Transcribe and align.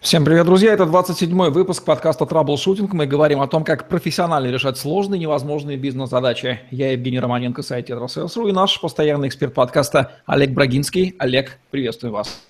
Всем 0.00 0.24
привет, 0.24 0.46
друзья! 0.46 0.72
Это 0.72 0.84
27-й 0.84 1.50
выпуск 1.50 1.84
подкаста 1.84 2.24
«Troubleshooting». 2.24 2.94
Мы 2.94 3.06
говорим 3.06 3.42
о 3.42 3.46
том, 3.46 3.64
как 3.64 3.86
профессионально 3.86 4.50
решать 4.50 4.78
сложные, 4.78 5.18
невозможные 5.18 5.76
бизнес-задачи. 5.76 6.60
Я 6.70 6.92
Евгений 6.92 7.20
Романенко, 7.20 7.60
сайт 7.60 7.88
«TetraSales.ru» 7.88 8.48
и 8.48 8.52
наш 8.52 8.80
постоянный 8.80 9.28
эксперт 9.28 9.52
подкаста 9.52 10.12
Олег 10.24 10.52
Брагинский. 10.52 11.14
Олег, 11.18 11.58
приветствую 11.70 12.14
вас. 12.14 12.42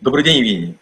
Добрый 0.00 0.24
день, 0.24 0.38
Евгений. 0.38 0.74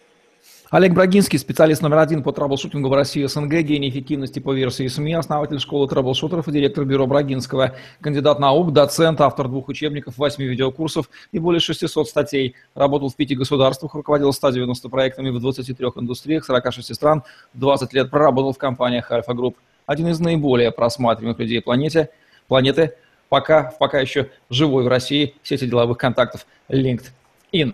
Олег 0.69 0.91
Брагинский, 0.91 1.39
специалист 1.39 1.81
номер 1.81 1.99
один 1.99 2.23
по 2.23 2.33
troubleshooting 2.33 2.86
у 2.86 2.89
в 2.89 2.93
России 2.93 3.25
СНГ, 3.25 3.61
гений 3.61 3.87
эффективности 3.87 4.39
по 4.39 4.51
версии 4.51 4.85
СМИ, 4.87 5.13
основатель 5.13 5.61
школы 5.61 5.87
troubleshooter 5.87 6.41
ов 6.41 6.49
и 6.49 6.51
директор 6.51 6.83
бюро 6.83 7.07
Брагинского, 7.07 7.75
кандидат 8.01 8.39
наук, 8.39 8.73
доцент, 8.73 9.21
автор 9.21 9.47
двух 9.47 9.69
учебников, 9.69 10.17
восьми 10.17 10.45
видеокурсов 10.45 11.09
и 11.31 11.39
более 11.39 11.61
600 11.61 12.09
статей. 12.09 12.55
Работал 12.75 13.07
в 13.07 13.15
пяти 13.15 13.33
государствах, 13.33 13.93
руководил 13.93 14.33
190 14.33 14.89
проектами 14.89 15.29
в 15.29 15.39
23 15.39 15.87
индустриях, 15.95 16.43
46 16.43 16.93
стран, 16.93 17.23
20 17.53 17.93
лет 17.93 18.09
проработал 18.09 18.51
в 18.51 18.57
компаниях 18.57 19.09
Альфа 19.09 19.33
Групп. 19.33 19.55
Один 19.85 20.09
из 20.09 20.19
наиболее 20.19 20.73
просматриваемых 20.73 21.39
людей 21.39 21.61
планете, 21.61 22.09
планеты, 22.49 22.91
пока, 23.29 23.73
пока 23.79 24.01
еще 24.01 24.31
живой 24.49 24.83
в 24.83 24.89
России, 24.89 25.33
сети 25.43 25.65
деловых 25.65 25.97
контактов 25.97 26.45
LinkedIn. 26.67 27.73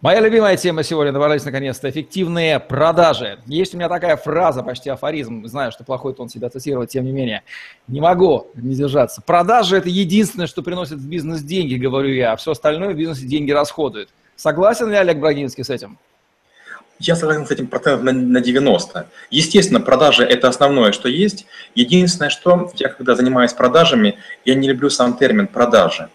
Моя 0.00 0.20
любимая 0.20 0.56
тема 0.56 0.84
сегодня, 0.84 1.12
добрались 1.12 1.44
наконец-то, 1.44 1.90
эффективные 1.90 2.60
продажи. 2.60 3.40
Есть 3.46 3.74
у 3.74 3.78
меня 3.78 3.88
такая 3.88 4.16
фраза, 4.16 4.62
почти 4.62 4.90
афоризм, 4.90 5.44
знаю, 5.46 5.72
что 5.72 5.82
плохой 5.82 6.14
тон 6.14 6.28
себя 6.28 6.48
цитировать, 6.50 6.90
тем 6.90 7.04
не 7.04 7.10
менее, 7.10 7.42
не 7.88 8.00
могу 8.00 8.46
не 8.54 8.76
держаться. 8.76 9.20
Продажи– 9.22 9.76
это 9.78 9.88
единственное, 9.88 10.46
что 10.46 10.62
приносит 10.62 10.98
в 10.98 11.08
бизнес 11.08 11.42
деньги, 11.42 11.74
говорю 11.74 12.14
я, 12.14 12.30
а 12.30 12.36
все 12.36 12.52
остальное 12.52 12.94
в 12.94 12.96
бизнесе 12.96 13.26
деньги 13.26 13.50
расходует. 13.50 14.08
Согласен 14.36 14.88
ли 14.88 14.94
Олег 14.94 15.18
Брагинский 15.18 15.64
с 15.64 15.70
этим? 15.70 15.98
Я 17.00 17.16
согласен 17.16 17.44
с 17.44 17.50
этим 17.50 17.66
процентов 17.66 18.04
на, 18.04 18.12
на 18.12 18.40
90. 18.40 19.08
Естественно, 19.30 19.80
продажи– 19.80 20.22
это 20.24 20.48
основное, 20.48 20.92
что 20.92 21.08
есть. 21.08 21.46
Единственное, 21.74 22.30
что 22.30 22.70
я, 22.76 22.88
когда 22.88 23.16
занимаюсь 23.16 23.52
продажами, 23.52 24.16
я 24.44 24.54
не 24.54 24.68
люблю 24.68 24.90
сам 24.90 25.16
термин 25.16 25.48
«продажи». 25.48 26.08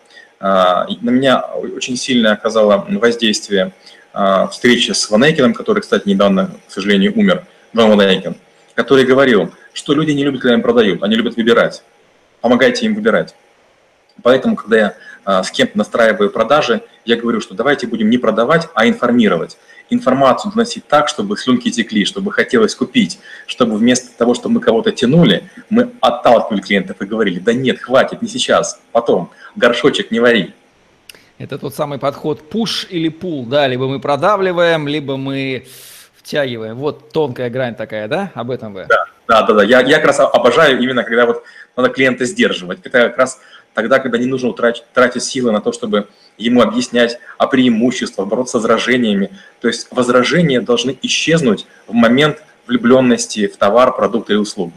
А, 0.45 0.85
на 0.99 1.09
меня 1.09 1.39
очень 1.39 1.95
сильно 1.95 2.33
оказало 2.33 2.85
воздействие 2.89 3.71
а, 4.11 4.47
встреча 4.47 4.93
с 4.93 5.09
Ванейкиным, 5.09 5.53
который, 5.53 5.79
кстати, 5.79 6.05
недавно, 6.05 6.51
к 6.67 6.71
сожалению, 6.71 7.17
умер, 7.17 7.45
Ван 7.71 7.95
Ванейкин, 7.95 8.35
который 8.75 9.05
говорил, 9.05 9.53
что 9.71 9.93
люди 9.93 10.11
не 10.11 10.25
любят, 10.25 10.41
когда 10.41 10.55
им 10.55 10.61
продают, 10.61 11.01
они 11.01 11.15
любят 11.15 11.37
выбирать. 11.37 11.81
Помогайте 12.41 12.85
им 12.85 12.93
выбирать. 12.93 13.33
Поэтому, 14.21 14.57
когда 14.57 14.77
я 14.77 14.95
а, 15.23 15.43
с 15.43 15.49
кем-то 15.49 15.77
настраиваю 15.77 16.29
продажи, 16.29 16.81
я 17.05 17.15
говорю, 17.15 17.39
что 17.39 17.55
давайте 17.55 17.87
будем 17.87 18.09
не 18.09 18.17
продавать, 18.17 18.67
а 18.73 18.85
информировать 18.85 19.57
информацию 19.89 20.51
доносить 20.51 20.87
так, 20.87 21.09
чтобы 21.09 21.37
слюнки 21.37 21.69
текли, 21.69 22.05
чтобы 22.05 22.31
хотелось 22.31 22.75
купить, 22.75 23.19
чтобы 23.47 23.77
вместо 23.77 24.15
того, 24.17 24.33
чтобы 24.33 24.55
мы 24.55 24.61
кого-то 24.61 24.91
тянули, 24.91 25.49
мы 25.69 25.91
отталкивали 26.01 26.61
клиентов 26.61 27.01
и 27.01 27.05
говорили, 27.05 27.39
да 27.39 27.53
нет, 27.53 27.79
хватит, 27.79 28.21
не 28.21 28.27
сейчас, 28.27 28.79
потом, 28.91 29.31
горшочек 29.55 30.11
не 30.11 30.19
вари. 30.19 30.53
Это 31.37 31.57
тот 31.57 31.73
самый 31.73 31.99
подход 31.99 32.49
пуш 32.49 32.87
или 32.89 33.09
пул, 33.09 33.45
да, 33.45 33.67
либо 33.67 33.87
мы 33.87 33.99
продавливаем, 33.99 34.87
либо 34.87 35.17
мы 35.17 35.65
втягиваем. 36.15 36.75
Вот 36.77 37.11
тонкая 37.11 37.49
грань 37.49 37.75
такая, 37.75 38.07
да? 38.07 38.31
Об 38.33 38.49
этом 38.51 38.73
вы? 38.73 38.85
Да, 38.87 39.05
да, 39.27 39.41
да. 39.43 39.53
да. 39.55 39.63
Я, 39.63 39.81
я 39.81 39.97
как 39.97 40.07
раз 40.07 40.19
обожаю 40.19 40.79
именно, 40.79 41.03
когда 41.03 41.25
вот 41.25 41.43
надо 41.75 41.89
клиента 41.89 42.25
сдерживать. 42.25 42.79
Это 42.83 43.09
как 43.09 43.17
раз 43.17 43.39
тогда, 43.73 43.99
когда 43.99 44.17
не 44.17 44.25
нужно 44.25 44.53
тратить, 44.53 44.85
тратить 44.93 45.23
силы 45.23 45.51
на 45.51 45.61
то, 45.61 45.71
чтобы 45.71 46.07
ему 46.37 46.61
объяснять 46.61 47.19
о 47.37 47.47
преимуществах, 47.47 48.27
бороться 48.27 48.59
с 48.59 48.61
возражениями. 48.61 49.31
То 49.61 49.67
есть 49.67 49.87
возражения 49.91 50.61
должны 50.61 50.97
исчезнуть 51.01 51.65
в 51.87 51.93
момент 51.93 52.43
влюбленности 52.67 53.47
в 53.47 53.57
товар, 53.57 53.95
продукт 53.95 54.29
или 54.29 54.37
услугу. 54.37 54.73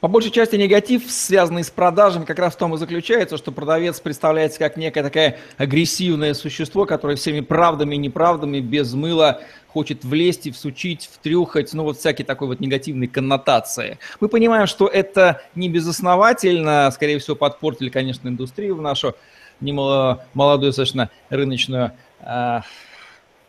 По 0.00 0.08
большей 0.08 0.30
части 0.30 0.56
негатив, 0.56 1.10
связанный 1.10 1.62
с 1.62 1.70
продажами, 1.70 2.24
как 2.24 2.38
раз 2.38 2.54
в 2.54 2.56
том 2.56 2.74
и 2.74 2.78
заключается, 2.78 3.36
что 3.36 3.52
продавец 3.52 4.00
представляется 4.00 4.58
как 4.58 4.78
некое 4.78 5.02
такое 5.02 5.38
агрессивное 5.58 6.32
существо, 6.32 6.86
которое 6.86 7.16
всеми 7.16 7.40
правдами 7.40 7.96
и 7.96 7.98
неправдами 7.98 8.60
без 8.60 8.94
мыла 8.94 9.42
хочет 9.68 10.02
влезть 10.02 10.46
и 10.46 10.52
всучить, 10.52 11.08
втрюхать, 11.12 11.74
ну 11.74 11.84
вот 11.84 11.98
всякие 11.98 12.24
такой 12.24 12.48
вот 12.48 12.60
негативной 12.60 13.08
коннотации. 13.08 13.98
Мы 14.20 14.28
понимаем, 14.28 14.66
что 14.66 14.88
это 14.88 15.42
не 15.54 15.68
безосновательно, 15.68 16.90
скорее 16.92 17.18
всего, 17.18 17.36
подпортили, 17.36 17.90
конечно, 17.90 18.26
индустрию 18.26 18.76
в 18.76 18.82
нашу 18.82 19.14
немало 19.60 20.24
молодую 20.32 20.70
достаточно 20.70 21.10
рыночную 21.28 21.92
а, 22.20 22.62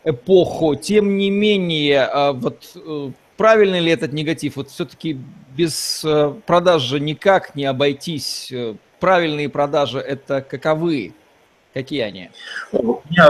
эпоху. 0.03 0.75
Тем 0.75 1.17
не 1.17 1.29
менее, 1.29 2.01
а, 2.01 2.33
вот 2.33 2.71
э, 2.75 3.11
правильный 3.37 3.79
ли 3.79 3.91
этот 3.91 4.11
негатив? 4.11 4.57
Вот 4.57 4.69
все-таки 4.69 5.17
без 5.55 6.03
э, 6.05 6.33
продаж 6.45 6.81
же 6.81 6.99
никак 6.99 7.55
не 7.55 7.65
обойтись. 7.65 8.51
Э, 8.51 8.75
правильные 8.99 9.49
продажи– 9.49 9.99
это 9.99 10.41
каковы? 10.41 11.13
Какие 11.73 12.01
они? 12.01 12.29
У 12.73 13.01
меня 13.09 13.29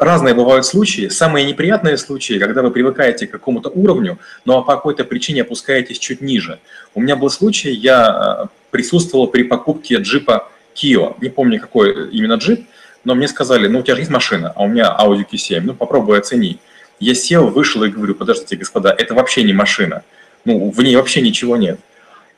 разные 0.00 0.32
бывают 0.32 0.64
случаи. 0.64 1.08
Самые 1.08 1.44
неприятные 1.44 1.98
случаи, 1.98 2.38
когда 2.38 2.62
вы 2.62 2.70
привыкаете 2.70 3.26
к 3.26 3.30
какому-то 3.30 3.68
уровню, 3.68 4.18
но 4.46 4.62
по 4.62 4.74
какой-то 4.74 5.04
причине 5.04 5.42
опускаетесь 5.42 5.98
чуть 5.98 6.22
ниже. 6.22 6.60
У 6.94 7.02
меня 7.02 7.14
был 7.14 7.28
случай, 7.28 7.72
я 7.72 8.48
присутствовал 8.70 9.26
при 9.26 9.42
покупке 9.42 9.96
джипа 9.96 10.48
Kia, 10.74 11.14
не 11.20 11.28
помню, 11.28 11.60
какой 11.60 12.10
именно 12.10 12.34
джип, 12.34 12.66
но 13.04 13.14
мне 13.14 13.28
сказали, 13.28 13.68
ну, 13.68 13.80
у 13.80 13.82
тебя 13.82 13.96
же 13.96 14.00
есть 14.00 14.10
машина, 14.10 14.52
а 14.56 14.62
у 14.62 14.68
меня 14.68 14.96
Audi 14.98 15.24
Q7, 15.30 15.60
ну, 15.60 15.74
попробуй 15.74 16.18
оцени. 16.18 16.58
Я 17.00 17.14
сел, 17.14 17.48
вышел 17.48 17.82
и 17.84 17.90
говорю, 17.90 18.14
подождите, 18.14 18.56
господа, 18.56 18.94
это 18.96 19.14
вообще 19.14 19.42
не 19.42 19.52
машина, 19.52 20.02
ну, 20.44 20.70
в 20.70 20.82
ней 20.82 20.96
вообще 20.96 21.20
ничего 21.20 21.56
нет. 21.56 21.80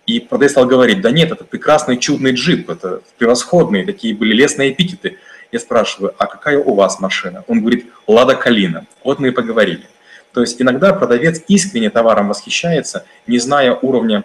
И 0.07 0.21
продавец 0.21 0.53
стал 0.53 0.67
говорить, 0.67 1.01
да 1.01 1.11
нет, 1.11 1.33
это 1.33 1.45
прекрасный 1.45 1.99
чудный 1.99 2.33
джип, 2.33 2.71
это 2.71 3.03
превосходные, 3.19 3.85
такие 3.85 4.15
были 4.15 4.33
лесные 4.33 4.73
эпитеты. 4.73 5.19
Я 5.51 5.59
спрашиваю, 5.59 6.15
а 6.19 6.27
какая 6.27 6.59
у 6.59 6.75
вас 6.75 7.01
машина? 7.01 7.45
Он 7.49 7.61
говорит, 7.61 7.87
Лада 8.07 8.37
Калина. 8.37 8.87
Вот 9.03 9.19
мы 9.19 9.29
и 9.29 9.31
поговорили. 9.33 9.87
То 10.33 10.43
есть 10.43 10.61
иногда 10.61 10.93
продавец 10.93 11.43
искренне 11.49 11.91
товаром 11.91 12.29
восхищается, 12.29 13.07
не 13.27 13.39
зная 13.39 13.73
уровня 13.75 14.25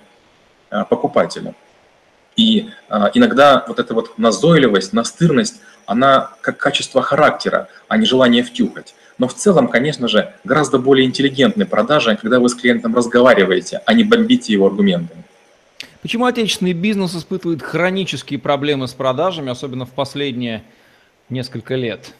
а, 0.69 0.83
покупателя. 0.83 1.55
И 2.35 2.69
а, 2.89 3.11
иногда 3.13 3.63
вот 3.67 3.79
эта 3.79 3.93
вот 3.93 4.17
назойливость, 4.17 4.93
настырность, 4.93 5.61
она 5.85 6.31
как 6.41 6.57
качество 6.57 7.01
характера, 7.01 7.67
а 7.87 7.97
не 7.97 8.05
желание 8.05 8.43
втюхать. 8.43 8.95
Но 9.17 9.27
в 9.27 9.33
целом, 9.33 9.67
конечно 9.67 10.07
же, 10.07 10.33
гораздо 10.43 10.79
более 10.79 11.05
интеллигентные 11.05 11.67
продажи, 11.67 12.17
когда 12.19 12.39
вы 12.39 12.49
с 12.49 12.55
клиентом 12.55 12.95
разговариваете, 12.95 13.81
а 13.85 13.93
не 13.93 14.03
бомбите 14.03 14.53
его 14.53 14.67
аргументами. 14.67 15.23
Почему 16.01 16.25
отечественный 16.25 16.73
бизнес 16.73 17.15
испытывает 17.15 17.61
хронические 17.61 18.39
проблемы 18.39 18.87
с 18.87 18.93
продажами, 18.93 19.51
особенно 19.51 19.85
в 19.85 19.91
последние 19.91 20.63
несколько 21.29 21.75
лет? 21.75 22.13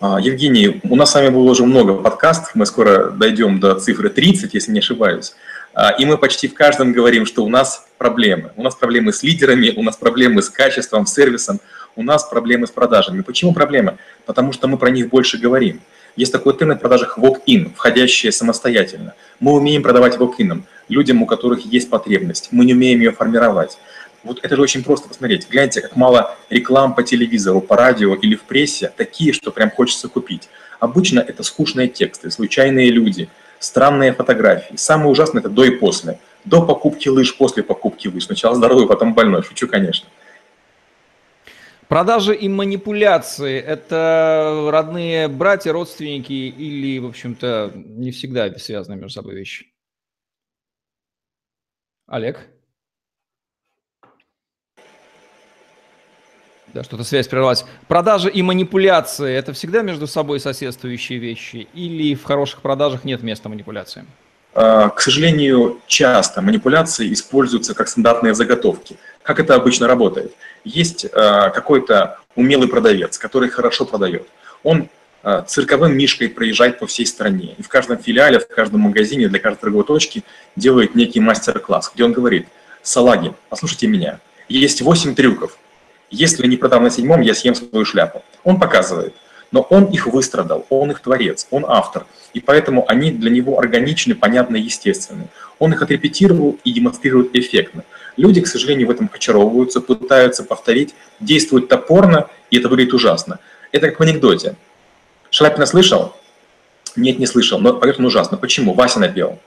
А, 0.00 0.20
Евгений, 0.20 0.80
у 0.84 0.94
нас 0.94 1.10
с 1.10 1.14
вами 1.14 1.30
было 1.30 1.50
уже 1.50 1.64
много 1.64 1.94
подкастов, 1.94 2.54
мы 2.54 2.66
скоро 2.66 3.10
дойдем 3.10 3.58
до 3.58 3.74
цифры 3.74 4.10
30, 4.10 4.54
если 4.54 4.70
не 4.70 4.78
ошибаюсь. 4.78 5.34
А, 5.80 5.90
и 5.90 6.04
мы 6.04 6.18
почти 6.18 6.48
в 6.48 6.54
каждом 6.54 6.92
говорим, 6.92 7.24
что 7.24 7.44
у 7.44 7.48
нас 7.48 7.86
проблемы. 7.98 8.50
У 8.56 8.64
нас 8.64 8.74
проблемы 8.74 9.12
с 9.12 9.22
лидерами, 9.22 9.72
у 9.76 9.84
нас 9.84 9.96
проблемы 9.96 10.42
с 10.42 10.50
качеством, 10.50 11.06
сервисом, 11.06 11.60
у 11.94 12.02
нас 12.02 12.24
проблемы 12.24 12.66
с 12.66 12.72
продажами. 12.72 13.20
Почему 13.22 13.54
проблемы? 13.54 13.96
Потому 14.26 14.52
что 14.52 14.66
мы 14.66 14.76
про 14.76 14.90
них 14.90 15.08
больше 15.08 15.38
говорим. 15.38 15.80
Есть 16.16 16.32
такой 16.32 16.58
термин 16.58 16.78
в 16.78 16.80
продажах 16.80 17.16
walk-in, 17.16 17.72
входящие 17.76 18.32
самостоятельно. 18.32 19.14
Мы 19.38 19.52
умеем 19.52 19.84
продавать 19.84 20.16
walk-in 20.16 20.64
людям, 20.88 21.22
у 21.22 21.26
которых 21.26 21.60
есть 21.60 21.88
потребность. 21.88 22.48
Мы 22.50 22.64
не 22.64 22.74
умеем 22.74 22.98
ее 22.98 23.12
формировать. 23.12 23.78
Вот 24.24 24.40
это 24.42 24.56
же 24.56 24.62
очень 24.62 24.82
просто 24.82 25.06
посмотреть. 25.06 25.48
Гляньте, 25.48 25.80
как 25.80 25.94
мало 25.94 26.36
реклам 26.50 26.92
по 26.92 27.04
телевизору, 27.04 27.60
по 27.60 27.76
радио 27.76 28.16
или 28.16 28.34
в 28.34 28.42
прессе, 28.42 28.90
такие, 28.96 29.32
что 29.32 29.52
прям 29.52 29.70
хочется 29.70 30.08
купить. 30.08 30.48
Обычно 30.80 31.20
это 31.20 31.44
скучные 31.44 31.86
тексты, 31.86 32.32
случайные 32.32 32.90
люди– 32.90 33.28
странные 33.58 34.12
фотографии. 34.12 34.76
Самое 34.76 35.10
ужасное– 35.10 35.40
это 35.42 35.48
до 35.48 35.64
и 35.64 35.70
после. 35.70 36.18
До 36.44 36.64
покупки 36.64 37.08
лыж, 37.08 37.36
после 37.36 37.62
покупки 37.62 38.08
лыж. 38.08 38.26
Сначала 38.26 38.54
здоровый, 38.54 38.86
потом 38.86 39.14
больной. 39.14 39.42
Шучу, 39.42 39.68
конечно. 39.68 40.08
Продажи 41.88 42.34
и 42.34 42.48
манипуляции– 42.48 43.58
это 43.66 44.68
родные 44.70 45.28
братья, 45.28 45.72
родственники 45.72 46.32
или, 46.32 46.98
в 46.98 47.06
общем-то, 47.06 47.72
не 47.74 48.10
всегда 48.10 48.54
связанные 48.58 48.98
между 48.98 49.14
собой 49.14 49.34
вещи? 49.34 49.72
Олег? 52.06 52.46
Да, 56.74 56.84
что-то 56.84 57.04
связь 57.04 57.28
прервалась. 57.28 57.64
Продажи 57.86 58.30
и 58.30 58.42
манипуляции– 58.42 59.32
это 59.34 59.52
всегда 59.52 59.82
между 59.82 60.06
собой 60.06 60.38
соседствующие 60.38 61.18
вещи? 61.18 61.66
Или 61.74 62.14
в 62.14 62.24
хороших 62.24 62.60
продажах 62.60 63.04
нет 63.04 63.22
места 63.22 63.48
манипуляциям? 63.48 64.06
А, 64.54 64.90
к 64.90 65.00
сожалению, 65.00 65.80
часто 65.86 66.42
манипуляции 66.42 67.12
используются 67.12 67.74
как 67.74 67.88
стандартные 67.88 68.34
заготовки. 68.34 68.96
Как 69.22 69.40
это 69.40 69.54
обычно 69.54 69.86
работает? 69.86 70.34
Есть 70.64 71.06
а, 71.12 71.50
какой-то 71.50 72.18
умелый 72.34 72.68
продавец, 72.68 73.18
который 73.18 73.48
хорошо 73.48 73.84
продает. 73.84 74.26
Он 74.62 74.88
э, 75.24 75.42
цирковым 75.46 75.96
мишкой 75.96 76.28
проезжает 76.28 76.78
по 76.78 76.86
всей 76.86 77.04
стране. 77.04 77.54
И 77.58 77.62
в 77.62 77.68
каждом 77.68 77.98
филиале, 77.98 78.38
в 78.38 78.46
каждом 78.46 78.80
магазине, 78.82 79.28
для 79.28 79.40
каждой 79.40 79.60
торговой 79.60 79.84
точки 79.84 80.22
делает 80.54 80.94
некий 80.94 81.20
мастер-класс, 81.20 81.90
где 81.94 82.04
он 82.04 82.12
говорит, 82.12 82.46
салаги, 82.82 83.34
послушайте 83.48 83.88
меня, 83.88 84.20
есть 84.48 84.82
8 84.82 85.14
трюков. 85.14 85.58
Если 86.10 86.46
не 86.46 86.56
продам 86.56 86.84
на 86.84 86.90
седьмом, 86.90 87.20
я 87.20 87.34
съем 87.34 87.54
свою 87.54 87.84
шляпу. 87.84 88.22
Он 88.44 88.58
показывает. 88.58 89.14
Но 89.50 89.62
он 89.62 89.86
их 89.86 90.06
выстрадал, 90.06 90.66
он 90.68 90.90
их 90.90 91.00
творец, 91.00 91.46
он 91.50 91.64
автор. 91.66 92.06
И 92.34 92.40
поэтому 92.40 92.84
они 92.88 93.10
для 93.10 93.30
него 93.30 93.58
органичны, 93.58 94.14
понятны, 94.14 94.56
естественны. 94.56 95.28
Он 95.58 95.72
их 95.72 95.82
отрепетировал 95.82 96.58
и 96.64 96.72
демонстрирует 96.72 97.34
эффектно. 97.34 97.84
Люди, 98.16 98.42
к 98.42 98.46
сожалению, 98.46 98.88
в 98.88 98.90
этом 98.90 99.10
очаровываются, 99.12 99.80
пытаются 99.80 100.44
повторить, 100.44 100.94
действуют 101.20 101.68
топорно, 101.68 102.28
и 102.50 102.58
это 102.58 102.68
выглядит 102.68 102.92
ужасно. 102.92 103.38
Это 103.72 103.88
как 103.88 104.00
в 104.00 104.02
анекдоте. 104.02 104.56
Шаляпина 105.30 105.66
слышал? 105.66 106.14
Нет, 106.96 107.18
не 107.18 107.26
слышал, 107.26 107.58
но 107.58 107.74
поверь, 107.74 108.02
ужасно. 108.02 108.36
Почему? 108.36 108.74
Вася 108.74 109.00
напел. 109.00 109.38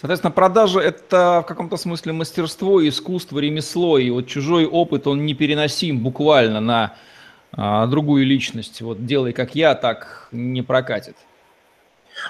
Соответственно, 0.00 0.30
продажа– 0.30 0.78
это 0.80 1.42
в 1.42 1.48
каком-то 1.48 1.76
смысле 1.76 2.12
мастерство, 2.12 2.86
искусство, 2.86 3.40
ремесло, 3.40 3.98
и 3.98 4.10
вот 4.10 4.28
чужой 4.28 4.64
опыт, 4.64 5.08
он 5.08 5.26
непереносим 5.26 5.98
буквально 5.98 6.60
на 6.60 6.94
а, 7.52 7.86
другую 7.86 8.24
личность. 8.24 8.80
Вот 8.80 9.04
делай 9.06 9.32
как 9.32 9.56
я, 9.56 9.74
так 9.74 10.28
не 10.30 10.62
прокатит. 10.62 11.16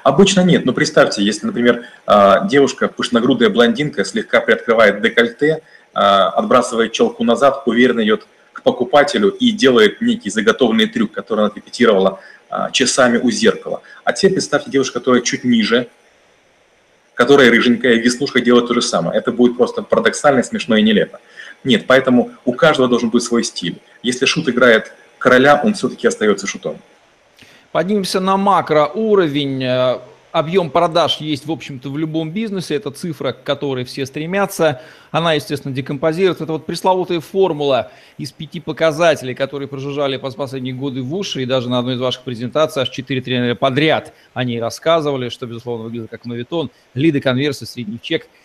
Обычно 0.03 0.43
нет, 0.43 0.65
но 0.65 0.73
представьте, 0.73 1.23
если, 1.23 1.47
например, 1.47 1.85
а, 2.07 2.47
девушка, 2.47 2.89
пышногрудая 2.89 3.51
блондинка, 3.51 4.03
слегка 4.05 4.41
приоткрывает 4.41 5.03
декольте, 5.03 5.63
а, 5.93 6.31
отбрасывает 6.31 6.93
челку 6.93 7.23
назад, 7.23 7.65
уверенно 7.67 8.03
идет 8.03 8.27
к 8.55 8.63
покупателю 8.63 9.29
и 9.29 9.51
делает 9.51 10.01
некий 10.01 10.31
заготовленный 10.31 10.87
трюк, 10.87 11.13
который 11.13 11.45
она 11.45 11.53
репетировала 11.55 12.21
а, 12.49 12.71
часами 12.71 13.19
у 13.19 13.31
зеркала. 13.31 13.83
А 14.05 14.15
теперь 14.15 14.33
представьте 14.33 14.71
девушку, 14.71 14.99
которая 14.99 15.21
чуть 15.21 15.45
ниже, 15.45 15.89
которая 17.19 17.51
рыженькая, 17.51 17.95
веснушка 17.95 18.41
делает 18.41 18.69
то 18.69 18.75
же 18.75 18.81
самое. 18.81 19.19
Это 19.19 19.33
будет 19.33 19.57
просто 19.57 19.83
парадоксально, 19.83 20.45
смешно 20.45 20.77
и 20.77 20.83
нелепо. 20.83 21.19
Нет, 21.65 21.87
поэтому 21.89 22.31
у 22.45 22.53
каждого 22.53 22.89
должен 22.89 23.11
быть 23.11 23.25
свой 23.25 23.43
стиль. 23.43 23.81
Если 24.05 24.25
шут 24.25 24.49
играет 24.49 24.93
короля, 25.19 25.61
он 25.65 25.75
все-таки 25.75 26.07
остается 26.07 26.47
шутом. 26.47 26.79
Поднимемся 27.73 28.21
на 28.21 28.37
макроуровень. 28.37 30.01
Объем 30.31 30.71
продаж 30.71 31.19
есть, 31.19 31.47
в 31.47 31.51
общем-то, 31.51 31.89
в 31.89 31.97
любом 31.97 32.31
бизнесе. 32.31 32.75
Это 32.75 32.91
цифра, 32.91 33.33
к 33.33 33.45
которой 33.45 33.85
все 33.85 34.05
стремятся. 34.05 34.83
Она, 35.11 35.33
естественно, 35.33 35.75
декомпозируется. 35.75 36.45
Это 36.45 36.53
вот 36.53 36.67
пресловутая 36.67 37.21
формула 37.21 37.91
из 38.19 38.33
пяти 38.33 38.61
показателей, 38.61 39.35
которые 39.35 39.69
прожужжали 39.69 40.19
по 40.19 40.31
последние 40.31 40.75
годы 40.75 41.03
в 41.03 41.15
уши. 41.15 41.43
И 41.43 41.47
даже 41.47 41.71
на 41.71 41.79
одной 41.79 41.95
из 41.95 42.01
ваших 42.01 42.23
презентаций 42.25 42.83
аж 42.83 42.91
четыре 42.91 43.23
тренера 43.23 43.55
подряд 43.55 44.13
они 44.35 44.61
рассказывали, 44.61 45.31
что, 45.31 45.47
безусловно, 45.47 45.85
выглядит 45.85 46.11
как 46.11 46.27
мавитон. 46.27 46.71
Лиды, 46.93 47.21
конверсии, 47.21 47.65
средний 47.65 48.01
чек– 48.01 48.29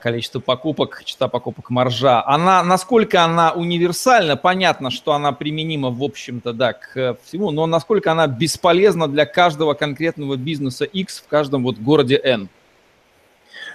количество 0.00 0.40
покупок, 0.40 1.02
частота 1.04 1.28
покупок 1.28 1.70
маржа, 1.70 2.26
она, 2.26 2.62
насколько 2.62 3.22
она 3.22 3.52
универсальна, 3.52 4.36
понятно, 4.36 4.90
что 4.90 5.12
она 5.12 5.32
применима, 5.32 5.90
в 5.90 6.02
общем-то, 6.02 6.52
да, 6.52 6.72
к 6.72 7.18
всему, 7.24 7.50
но 7.50 7.66
насколько 7.66 8.12
она 8.12 8.26
бесполезна 8.26 9.06
для 9.08 9.26
каждого 9.26 9.74
конкретного 9.74 10.36
бизнеса 10.36 10.84
X 10.84 11.22
в 11.26 11.28
каждом 11.28 11.62
вот 11.62 11.76
городе 11.78 12.18
N? 12.22 12.48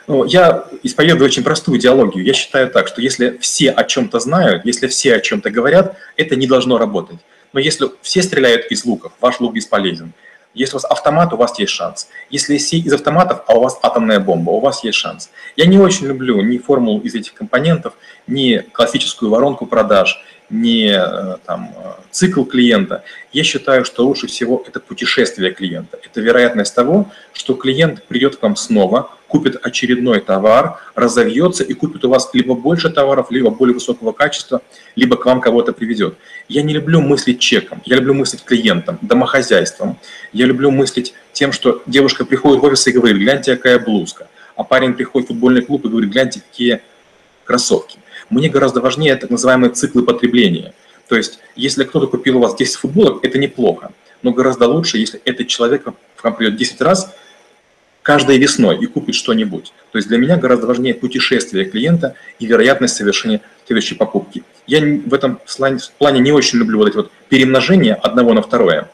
Ну, 0.07 0.25
я 0.25 0.65
исповедую 0.83 1.25
очень 1.25 1.43
простую 1.43 1.79
идеологию. 1.79 2.25
Я 2.25 2.33
считаю 2.33 2.69
так, 2.71 2.87
что 2.87 3.01
если 3.01 3.37
все 3.37 3.69
о 3.69 3.83
чем-то 3.83 4.19
знают, 4.19 4.65
если 4.65 4.87
все 4.87 5.15
о 5.15 5.19
чем-то 5.19 5.51
говорят, 5.51 5.95
это 6.17 6.35
не 6.35 6.47
должно 6.47 6.77
работать. 6.77 7.19
Но 7.53 7.59
если 7.59 7.87
все 8.01 8.23
стреляют 8.23 8.65
из 8.71 8.83
луков, 8.85 9.11
ваш 9.21 9.39
лук 9.39 9.53
бесполезен. 9.53 10.13
Если 10.53 10.73
у 10.75 10.79
вас 10.79 10.85
автомат, 10.85 11.33
у 11.33 11.37
вас 11.37 11.57
есть 11.59 11.71
шанс. 11.71 12.09
Если 12.29 12.55
из 12.55 12.93
автоматов, 12.93 13.43
а 13.47 13.55
у 13.55 13.61
вас 13.61 13.79
атомная 13.81 14.19
бомба, 14.19 14.51
у 14.51 14.59
вас 14.59 14.83
есть 14.83 14.97
шанс. 14.97 15.29
Я 15.55 15.65
не 15.65 15.77
очень 15.77 16.07
люблю 16.07 16.41
ни 16.41 16.57
формулу 16.57 16.99
из 17.01 17.15
этих 17.15 17.33
компонентов, 17.33 17.93
ни 18.27 18.57
классическую 18.57 19.31
воронку 19.31 19.65
продаж, 19.65 20.21
ни 20.49 20.91
э, 20.91 21.37
там, 21.45 21.73
э, 21.75 21.91
цикл 22.11 22.43
клиента. 22.43 23.03
Я 23.31 23.43
считаю, 23.43 23.85
что 23.85 24.05
лучше 24.05 24.27
всего 24.27 24.61
это 24.67 24.81
путешествие 24.81 25.51
клиента. 25.51 25.97
Это 26.03 26.19
вероятность 26.19 26.75
того, 26.75 27.09
что 27.31 27.53
клиент 27.53 28.03
придет 28.03 28.35
к 28.35 28.43
вам 28.43 28.57
снова, 28.57 29.09
купит 29.31 29.57
очередной 29.65 30.19
товар, 30.19 30.79
разовьется 30.93 31.63
и 31.63 31.73
купит 31.73 32.03
у 32.03 32.09
вас 32.09 32.29
либо 32.33 32.53
больше 32.53 32.89
товаров, 32.89 33.27
либо 33.31 33.49
более 33.49 33.73
высокого 33.73 34.11
качества, 34.11 34.61
либо 34.97 35.15
к 35.15 35.25
вам 35.25 35.39
кого-то 35.39 35.71
приведет. 35.71 36.15
Я 36.49 36.63
не 36.63 36.73
люблю 36.73 36.99
мыслить 36.99 37.39
чеком, 37.39 37.81
я 37.85 37.95
люблю 37.95 38.13
мыслить 38.13 38.43
клиентом, 38.43 38.99
домохозяйством. 39.01 39.97
Я 40.33 40.45
люблю 40.47 40.69
мыслить 40.69 41.13
тем, 41.31 41.53
что 41.53 41.81
девушка 41.85 42.25
приходит 42.25 42.61
в 42.61 42.65
офис 42.65 42.85
и 42.87 42.91
говорит, 42.91 43.17
гляньте, 43.17 43.55
какая 43.55 43.79
блузка. 43.79 44.27
А 44.57 44.65
парень 44.65 44.93
приходит 44.93 45.29
в 45.29 45.31
футбольный 45.31 45.61
клуб 45.61 45.85
и 45.85 45.87
говорит, 45.87 46.11
гляньте, 46.11 46.41
какие 46.41 46.81
кроссовки. 47.45 47.99
Мне 48.29 48.49
гораздо 48.49 48.81
важнее 48.81 49.15
так 49.15 49.29
называемые 49.29 49.71
циклы 49.71 50.03
потребления. 50.03 50.73
То 51.07 51.15
есть, 51.15 51.39
если 51.55 51.85
кто-то 51.85 52.07
купил 52.07 52.37
у 52.37 52.41
вас 52.41 52.55
10 52.55 52.75
футболок, 52.75 53.23
это 53.23 53.39
неплохо. 53.39 53.93
Но 54.23 54.31
гораздо 54.31 54.67
лучше, 54.67 54.97
если 54.97 55.21
этот 55.23 55.47
человек 55.47 55.83
к 55.83 56.23
вам 56.23 56.35
придет 56.35 56.57
10 56.57 56.81
раз, 56.81 57.13
каждой 58.01 58.37
весной 58.37 58.79
и 58.79 58.85
купит 58.85 59.15
что-нибудь. 59.15 59.73
То 59.91 59.97
есть 59.97 60.07
для 60.07 60.17
меня 60.17 60.37
гораздо 60.37 60.67
важнее 60.67 60.93
путешествие 60.93 61.65
клиента 61.65 62.15
и 62.39 62.45
вероятность 62.45 62.95
совершения 62.95 63.41
следующей 63.65 63.95
покупки. 63.95 64.43
Я 64.67 64.81
в 64.81 65.13
этом 65.13 65.39
плане 65.97 66.19
не 66.19 66.31
очень 66.31 66.59
люблю 66.59 66.79
вот 66.79 66.89
эти 66.89 66.95
вот 66.95 67.11
перемножения 67.29 67.95
одного 67.95 68.33
на 68.33 68.41
второе. 68.41 68.89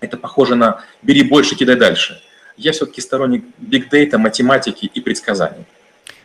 Это 0.00 0.16
похоже 0.16 0.54
на 0.54 0.82
«бери 1.02 1.22
больше, 1.22 1.54
кидай 1.54 1.76
дальше». 1.76 2.20
Я 2.56 2.72
все-таки 2.72 3.00
сторонник 3.00 3.44
бигдейта, 3.58 4.18
математики 4.18 4.90
и 4.92 5.00
предсказаний. 5.00 5.64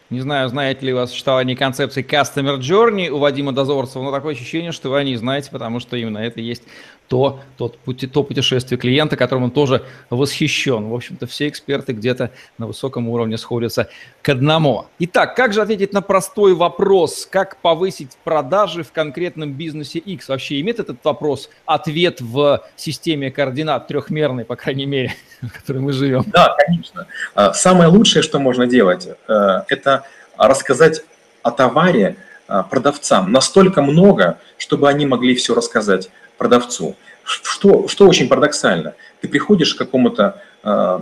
Не 0.10 0.22
знаю, 0.22 0.50
знаете 0.50 0.86
ли 0.88 0.94
вы 0.94 1.02
о 1.02 1.08
существовании 1.08 1.54
концепции 1.54 2.04
Customer 2.04 2.58
Journey 2.58 3.10
у 3.10 3.20
Вадима 3.20 3.52
Дозорцева, 3.52 4.04
но 4.04 4.12
такое 4.12 4.34
ощущение, 4.34 4.72
что 4.72 4.90
вы 4.90 4.98
о 4.98 5.04
ней 5.04 5.16
знаете, 5.16 5.50
потому 5.52 5.80
что 5.80 5.98
именно 5.98 6.18
это 6.18 6.42
есть 6.42 6.64
то, 7.10 7.40
тот, 7.58 7.78
то 8.14 8.24
путешествие 8.24 8.78
клиента, 8.78 9.18
которым 9.18 9.46
он 9.46 9.52
тоже 9.52 9.84
восхищен. 10.10 10.90
В 10.90 10.94
общем-то, 10.94 11.26
все 11.26 11.48
эксперты 11.48 11.94
где-то 11.94 12.32
на 12.58 12.68
высоком 12.68 13.10
уровне 13.10 13.38
сходятся 13.38 13.90
к 14.22 14.30
одному. 14.30 14.86
Итак, 15.00 15.36
как 15.36 15.52
же 15.52 15.62
ответить 15.62 15.92
на 15.92 16.02
простой 16.02 16.54
вопрос, 16.54 17.28
как 17.30 17.58
повысить 17.58 18.16
продажи 18.24 18.84
в 18.84 18.92
конкретном 18.92 19.54
бизнесе 19.54 19.98
X? 19.98 20.30
Вообще 20.30 20.62
имеет 20.62 20.80
этот 20.80 21.04
вопрос 21.04 21.50
ответ 21.66 22.22
в 22.22 22.64
системе 22.76 23.32
координат 23.32 23.88
трехмерной, 23.88 24.46
по 24.46 24.56
крайней 24.56 24.86
мере, 24.86 25.16
в 25.42 25.50
которой 25.50 25.80
мы 25.80 25.92
живем? 25.92 26.24
Да, 26.28 26.56
конечно. 26.64 27.08
А, 27.34 27.54
самое 27.54 27.90
лучшее, 27.90 28.22
что 28.22 28.38
можно 28.38 28.68
делать, 28.68 29.08
э, 29.28 29.62
это 29.68 30.04
рассказать 30.38 31.02
о 31.42 31.50
товаре 31.50 32.18
а, 32.48 32.62
продавцам 32.64 33.32
настолько 33.32 33.82
много, 33.82 34.38
чтобы 34.58 34.90
они 34.90 35.08
могли 35.08 35.34
все 35.36 35.56
рассказать 35.56 36.10
продавцу. 36.40 36.96
Что, 37.24 37.88
что 37.88 38.08
очень 38.08 38.28
парадоксально. 38.28 38.96
Ты 39.22 39.28
приходишь 39.28 39.76
к 39.76 39.78
какому-то 39.78 40.42
э, 40.64 41.00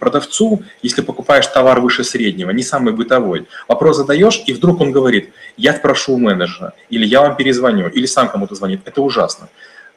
продавцу, 0.00 0.62
если 0.80 1.02
покупаешь 1.02 1.46
товар 1.46 1.80
выше 1.80 2.04
среднего, 2.04 2.50
не 2.52 2.62
самый 2.62 2.94
бытовой, 2.94 3.46
вопрос 3.66 3.98
задаешь, 3.98 4.42
и 4.46 4.54
вдруг 4.54 4.80
он 4.80 4.92
говорит, 4.92 5.34
я 5.58 5.74
спрошу 5.74 6.14
у 6.14 6.18
менеджера, 6.18 6.72
или 6.88 7.04
я 7.04 7.20
вам 7.20 7.36
перезвоню, 7.36 7.88
или 7.88 8.06
сам 8.06 8.30
кому-то 8.30 8.54
звонит. 8.54 8.80
Это 8.86 9.02
ужасно. 9.02 9.50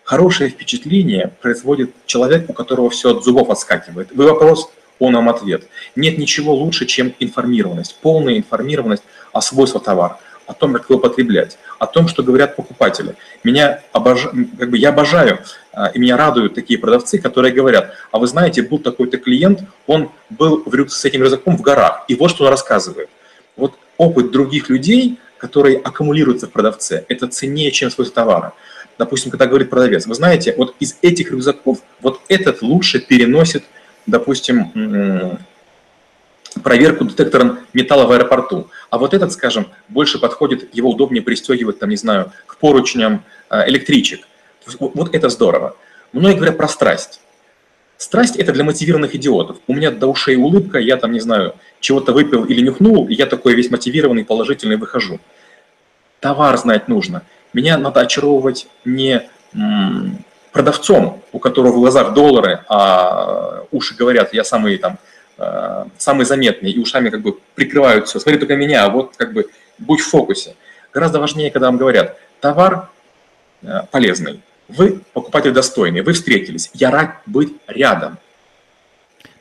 Хорошее 0.04 0.50
впечатление 0.50 1.32
производит 1.42 1.92
человек, 2.06 2.50
у 2.50 2.54
которого 2.54 2.90
все 2.90 3.16
от 3.16 3.24
зубов 3.24 3.50
отскакивает. 3.50 4.10
Вы 4.14 4.26
вопрос, 4.26 4.70
он 5.00 5.16
вам 5.16 5.30
ответ. 5.30 5.68
Нет 5.96 6.18
ничего 6.18 6.54
лучше, 6.54 6.86
чем 6.86 7.14
информированность, 7.20 7.98
полная 8.02 8.38
информированность 8.38 9.04
о 9.32 9.42
свойствах 9.42 9.84
товара 9.84 10.20
о 10.52 10.54
том, 10.54 10.74
как 10.74 10.90
его 10.90 11.00
потреблять, 11.00 11.58
о 11.80 11.88
том, 11.88 12.08
что 12.08 12.24
говорят 12.24 12.56
покупатели. 12.56 13.16
Меня 13.44 13.82
обож... 13.94 14.28
как 14.60 14.70
бы 14.70 14.78
я 14.78 14.90
обожаю, 14.90 15.40
а, 15.72 15.88
и 15.88 16.00
меня 16.00 16.18
радуют 16.18 16.54
такие 16.54 16.78
продавцы, 16.78 17.20
которые 17.20 17.54
говорят, 17.54 17.94
а 18.12 18.20
вы 18.20 18.28
знаете, 18.28 18.62
был 18.62 18.80
такой-то 18.80 19.18
клиент, 19.18 19.62
он 19.88 20.12
был 20.30 20.62
в 20.66 20.76
рюк... 20.76 20.92
с 20.92 21.06
этим 21.06 21.22
рюкзаком 21.24 21.58
в 21.58 21.62
горах, 21.62 22.04
и 22.10 22.16
вот 22.16 22.32
что 22.32 22.44
он 22.44 22.50
рассказывает. 22.50 23.10
Вот 23.56 23.76
опыт 23.98 24.32
других 24.32 24.70
людей, 24.70 25.20
которые 25.38 25.78
аккумулируются 25.78 26.48
в 26.48 26.52
продавце, 26.52 27.06
это 27.08 27.28
ценнее, 27.28 27.72
чем 27.72 27.90
свойство 27.90 28.16
товара. 28.16 28.54
Допустим, 28.98 29.32
когда 29.32 29.48
говорит 29.48 29.70
продавец, 29.70 30.06
вы 30.06 30.16
знаете, 30.16 30.54
вот 30.58 30.76
из 30.80 30.98
этих 31.02 31.32
рюкзаков 31.32 31.80
вот 32.02 32.20
этот 32.28 32.62
лучше 32.62 33.00
переносит, 33.00 33.64
допустим, 34.06 35.40
проверку 36.64 37.06
детектором 37.06 37.60
металла 37.74 38.06
в 38.06 38.12
аэропорту. 38.12 38.70
А 38.90 38.98
вот 38.98 39.14
этот, 39.14 39.32
скажем, 39.32 39.68
больше 39.88 40.20
подходит, 40.20 40.74
его 40.76 40.90
удобнее 40.90 41.22
пристегивать, 41.22 41.80
там, 41.80 41.90
не 41.90 41.96
знаю, 41.96 42.32
к 42.46 42.58
поручням 42.58 43.24
э, 43.50 43.70
электричек. 43.70 44.28
Вот 44.80 45.16
это 45.16 45.30
здорово. 45.30 45.76
Многие 46.12 46.36
говорят 46.36 46.58
про 46.58 46.68
страсть. 46.68 47.22
Страсть– 47.98 48.36
это 48.38 48.52
для 48.52 48.64
мотивированных 48.64 49.16
идиотов. 49.16 49.58
У 49.68 49.74
меня 49.74 49.92
до 49.92 50.08
ушей 50.08 50.36
улыбка, 50.36 50.80
я 50.80 50.98
там, 50.98 51.12
не 51.12 51.20
знаю, 51.20 51.56
чего-то 51.80 52.14
выпил 52.14 52.46
или 52.46 52.62
нюхнул, 52.62 53.08
и 53.08 53.14
я 53.14 53.28
такой 53.28 53.54
весь 53.54 53.70
мотивированный, 53.70 54.26
положительный 54.26 54.76
выхожу. 54.76 55.20
Товар 56.20 56.58
знать 56.58 56.88
нужно. 56.88 57.22
Меня 57.54 57.78
надо 57.78 58.02
очаровывать 58.02 58.68
не 58.86 59.30
продавцом, 60.52 61.22
у 61.32 61.40
которого 61.40 61.74
в 61.74 61.76
глазах 61.76 62.14
доллары, 62.14 62.64
а 62.68 63.66
уши 63.72 63.96
говорят, 63.96 64.34
я 64.34 64.44
самый 64.44 64.78
там 64.78 64.98
э, 65.42 65.86
самый 65.98 66.26
заметный, 66.26 66.72
и 66.72 66.80
ушами 66.80 67.10
как 67.10 67.22
бы 67.22 67.38
прикрывают 67.56 68.08
все. 68.08 68.20
Смотри 68.20 68.40
только 68.40 68.56
меня, 68.56 68.86
а 68.86 68.90
вот 68.90 69.16
как 69.18 69.34
бы 69.34 69.50
будь 69.78 70.02
в 70.02 70.10
фокусе. 70.10 70.56
Гораздо 70.94 71.20
важнее, 71.20 71.52
когда 71.52 71.68
вам 71.68 71.78
говорят, 71.78 72.18
товар 72.40 72.90
э, 73.62 73.82
полезный, 73.92 74.42
вы 74.68 75.02
покупатель 75.14 75.52
достойный, 75.52 76.02
вы 76.02 76.14
встретились, 76.14 76.70
я 76.74 76.92
рад 76.92 77.16
быть 77.26 77.54
рядом. 77.68 78.18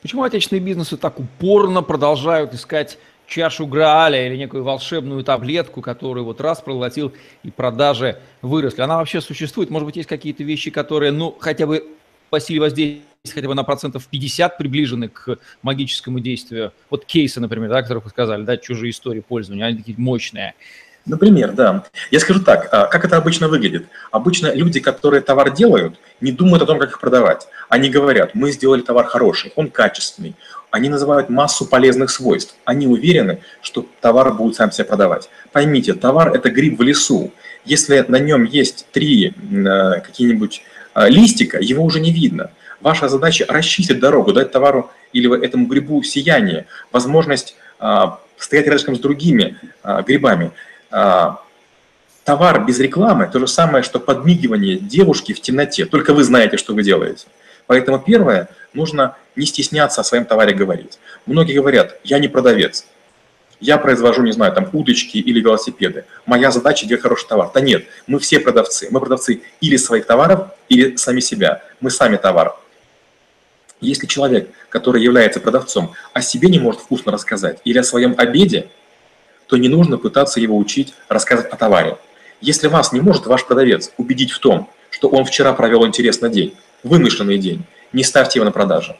Почему 0.03 0.23
отечественные 0.23 0.63
бизнесы 0.63 0.97
так 0.97 1.21
упорно 1.21 1.83
продолжают 1.83 2.55
искать 2.55 2.99
чашу 3.31 3.67
Грааля 3.67 4.27
или 4.27 4.37
некую 4.37 4.65
волшебную 4.65 5.23
таблетку, 5.25 5.81
которую 5.81 6.25
вот 6.25 6.41
раз 6.41 6.61
проглотил 6.61 7.13
и 7.43 7.51
продажи 7.51 8.19
выросли. 8.43 8.83
Она 8.83 8.99
вообще 8.99 9.21
существует? 9.21 9.71
Может 9.71 9.87
быть, 9.87 9.97
есть 9.97 10.09
какие-то 10.09 10.43
вещи, 10.43 10.71
которые, 10.71 11.13
ну, 11.13 11.37
хотя 11.39 11.67
бы 11.67 11.87
по 12.31 12.41
силе 12.41 12.61
воздействия 12.61 13.05
хотя 13.29 13.49
бы 13.49 13.55
на 13.55 13.65
процентов 13.65 14.07
50 14.07 14.57
приближены 14.57 15.09
к 15.09 15.37
магическому 15.63 16.21
действию. 16.21 16.73
Вот 16.89 17.05
кейсы, 17.05 17.39
например, 17.41 17.69
да, 17.69 17.83
которых 17.83 18.05
вы 18.05 18.11
сказали, 18.11 18.45
да, 18.45 18.57
чужие 18.57 18.93
истории 18.93 19.21
пользования, 19.21 19.67
они 19.67 19.79
такие 19.79 19.99
мощные. 19.99 20.55
Например, 21.07 21.53
да. 21.53 21.85
Я 22.11 22.21
скажу 22.21 22.41
так, 22.41 22.69
а, 22.73 22.87
как 22.87 23.05
это 23.05 23.17
обычно 23.17 23.49
выглядит. 23.49 23.87
Обычно 24.11 24.55
люди, 24.55 24.81
которые 24.81 25.23
товар 25.23 25.53
делают, 25.53 25.99
не 26.21 26.31
думают 26.31 26.63
о 26.63 26.67
том, 26.67 26.79
как 26.79 26.91
их 26.91 27.01
продавать. 27.01 27.49
Они 27.69 27.91
говорят, 27.91 28.35
мы 28.35 28.53
сделали 28.53 28.83
товар 28.83 29.07
хороший, 29.07 29.53
он 29.57 29.71
качественный. 29.71 30.35
Они 30.71 30.89
называют 30.89 31.31
массу 31.31 31.67
полезных 31.67 32.11
свойств. 32.11 32.55
Они 32.65 32.87
уверены, 32.87 33.41
что 33.61 33.87
товар 34.01 34.33
будет 34.33 34.55
сам 34.55 34.71
себя 34.71 34.85
продавать. 34.85 35.29
Поймите, 35.53 35.95
товар– 35.95 36.33
это 36.35 36.51
гриб 36.51 36.79
в 36.79 36.83
лесу. 36.83 37.33
Если 37.65 38.05
на 38.07 38.19
нем 38.19 38.45
есть 38.45 38.87
три 38.93 39.29
э, 39.29 40.01
какие-нибудь 40.01 40.63
листика, 40.95 41.59
его 41.59 41.85
уже 41.85 42.01
не 42.01 42.13
видно. 42.13 42.51
Ваша 42.81 43.09
задача– 43.09 43.45
расчистить 43.49 44.01
дорогу, 44.01 44.33
дать 44.33 44.53
товару 44.53 44.91
или 45.13 45.45
этому 45.45 45.67
грибу 45.67 46.03
сияние, 46.03 46.67
возможность 46.93 47.57
э, 47.79 48.05
стоять 48.39 48.67
рядом 48.67 48.97
с 48.97 49.01
другими 49.01 49.59
грибами. 50.07 50.53
А, 50.91 51.41
товар 52.25 52.65
без 52.65 52.79
рекламы– 52.79 53.29
то 53.33 53.39
же 53.39 53.47
самое, 53.47 53.83
что 53.83 54.01
подмигивание 54.01 54.77
девушки 54.79 55.33
в 55.33 55.41
темноте, 55.41 55.85
только 55.85 56.15
вы 56.15 56.25
знаете, 56.25 56.57
что 56.57 56.75
вы 56.75 56.83
делаете. 56.83 57.27
Поэтому 57.67 57.99
первое, 57.99 58.49
нужно 58.73 59.17
не 59.37 59.47
стесняться 59.47 60.01
о 60.01 60.05
своем 60.05 60.25
товаре 60.25 60.55
говорить. 60.55 60.99
Многие 61.27 61.55
говорят, 61.55 62.01
я 62.03 62.19
не 62.19 62.29
продавец, 62.29 62.87
я 63.61 63.79
произвожу, 63.79 64.23
не 64.23 64.33
знаю, 64.33 64.53
там 64.53 64.69
удочки 64.73 65.19
или 65.19 65.41
велосипеды. 65.41 66.05
Моя 66.27 66.51
задача 66.51 66.87
делать 66.87 67.03
хороший 67.03 67.29
товар. 67.29 67.51
Да 67.53 67.61
нет, 67.61 67.85
мы 68.07 68.19
все 68.19 68.41
продавцы. 68.41 68.89
Мы 68.91 69.01
продавцы 69.01 69.43
или 69.61 69.77
своих 69.77 70.07
товаров, 70.07 70.49
или 70.69 70.97
сами 70.97 71.21
себя. 71.21 71.63
Мы 71.81 71.91
сами 71.91 72.17
товар. 72.17 72.57
Если 73.81 74.07
человек, 74.07 74.51
который 74.69 75.03
является 75.03 75.41
продавцом, 75.41 75.93
о 76.13 76.23
себе 76.23 76.49
не 76.49 76.59
может 76.59 76.81
вкусно 76.81 77.13
рассказать 77.13 77.61
или 77.65 77.79
о 77.79 77.83
своем 77.83 78.15
обеде, 78.17 78.69
то 79.47 79.57
не 79.57 79.69
нужно 79.69 79.99
пытаться 79.99 80.41
его 80.41 80.57
учить 80.57 80.95
рассказывать 81.09 81.53
о 81.53 81.57
товаре. 81.57 81.99
Если 82.41 82.69
вас 82.69 82.93
не 82.93 83.01
может 83.01 83.27
ваш 83.27 83.45
продавец 83.45 83.93
убедить 83.97 84.31
в 84.31 84.39
том, 84.39 84.71
что 84.91 85.09
он 85.09 85.25
вчера 85.25 85.53
провел 85.53 85.87
интересный 85.87 86.31
день, 86.31 86.55
вымышленный 86.83 87.39
день, 87.39 87.65
не 87.93 88.05
ставьте 88.05 88.39
его 88.39 88.45
на 88.45 88.53
продажу. 88.53 88.97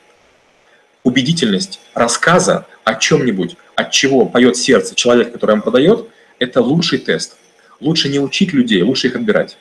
Убедительность 1.03 1.81
рассказа 1.95 2.67
о 2.91 2.95
чем-нибудь, 2.97 3.57
от 3.75 3.91
чего 3.91 4.27
поет 4.27 4.57
сердце 4.57 4.95
человека, 4.95 5.33
который 5.33 5.53
вам 5.53 5.63
продает, 5.63 6.09
это 6.39 6.61
лучший 6.61 6.99
тест. 6.99 7.37
Лучше 7.81 8.09
не 8.09 8.19
учить 8.19 8.53
людей, 8.53 8.83
лучше 8.83 9.09
их 9.09 9.17
отбирать. 9.17 9.57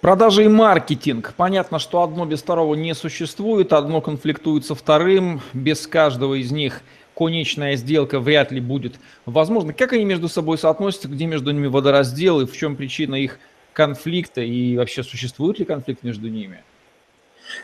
Продажи 0.00 0.44
и 0.44 0.48
маркетинг. 0.48 1.34
Понятно, 1.36 1.78
что 1.78 2.02
одно 2.02 2.26
без 2.26 2.42
второго 2.42 2.74
не 2.74 2.94
существует, 2.94 3.72
одно 3.72 4.00
конфликтует 4.00 4.66
со 4.66 4.74
вторым, 4.74 5.40
без 5.52 5.86
каждого 5.86 6.34
из 6.34 6.50
них– 6.50 6.82
конечная 7.14 7.76
сделка 7.76 8.20
вряд 8.20 8.52
ли 8.52 8.60
будет 8.60 8.96
возможна. 9.24 9.72
Как 9.72 9.92
они 9.92 10.04
между 10.04 10.28
собой 10.28 10.58
соотносятся, 10.58 11.08
где 11.08 11.26
между 11.26 11.50
ними 11.52 11.68
водораздел 11.68 12.40
и 12.40 12.46
в 12.46 12.56
чем 12.56 12.76
причина 12.76 13.14
их 13.14 13.38
конфликта 13.72 14.40
и 14.40 14.76
вообще 14.76 15.02
существует 15.02 15.58
ли 15.58 15.64
конфликт 15.64 16.02
между 16.02 16.28
ними? 16.28 16.62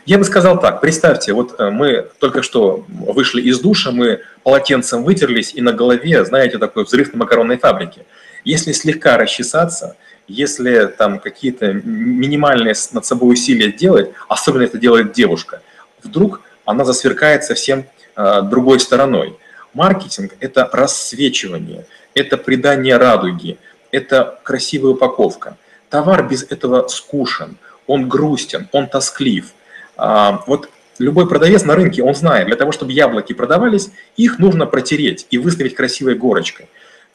Я 0.05 0.17
бы 0.17 0.23
сказал 0.23 0.59
так, 0.59 0.81
представьте, 0.81 1.33
вот 1.33 1.59
э, 1.59 1.69
мы 1.69 2.07
только 2.19 2.41
что 2.41 2.85
вышли 2.87 3.41
из 3.41 3.59
душа, 3.59 3.91
мы 3.91 4.21
полотенцем 4.43 5.03
вытерлись, 5.03 5.53
и 5.53 5.61
на 5.61 5.73
голове, 5.73 6.25
знаете, 6.25 6.57
такой 6.57 6.85
взрыв 6.85 7.13
на 7.13 7.19
макаронной 7.19 7.57
фабрике. 7.57 8.05
Если 8.43 8.71
слегка 8.71 9.17
расчесаться, 9.17 9.95
если 10.27 10.85
там 10.85 11.19
какие-то 11.19 11.73
минимальные 11.73 12.73
над 12.93 13.05
собой 13.05 13.33
усилия 13.33 13.71
делать, 13.71 14.11
особенно 14.27 14.63
это 14.63 14.77
делает 14.77 15.13
девушка, 15.13 15.61
вдруг 16.03 16.41
она 16.65 16.85
засверкает 16.85 17.43
совсем 17.43 17.85
э, 18.15 18.41
другой 18.43 18.79
стороной. 18.79 19.37
Маркетинг– 19.73 20.33
это 20.39 20.69
рассвечивание, 20.71 21.85
это 22.13 22.37
придание 22.37 22.97
радуги, 22.97 23.57
это 23.91 24.39
красивая 24.43 24.91
упаковка. 24.91 25.57
Товар 25.89 26.27
без 26.27 26.43
этого 26.43 26.87
скушен, 26.87 27.57
он 27.87 28.09
грустен, 28.09 28.67
он 28.71 28.87
тосклив. 28.87 29.53
А, 29.97 30.43
вот 30.47 30.69
любой 30.99 31.27
продавец 31.27 31.63
на 31.63 31.75
рынке, 31.75 32.03
он 32.03 32.15
знает, 32.15 32.47
для 32.47 32.55
того, 32.55 32.71
чтобы 32.71 32.91
яблоки 32.91 33.33
продавались, 33.33 33.91
их 34.17 34.39
нужно 34.39 34.65
протереть 34.65 35.27
и 35.29 35.37
выставить 35.37 35.75
красивой 35.75 36.15
горочкой. 36.15 36.67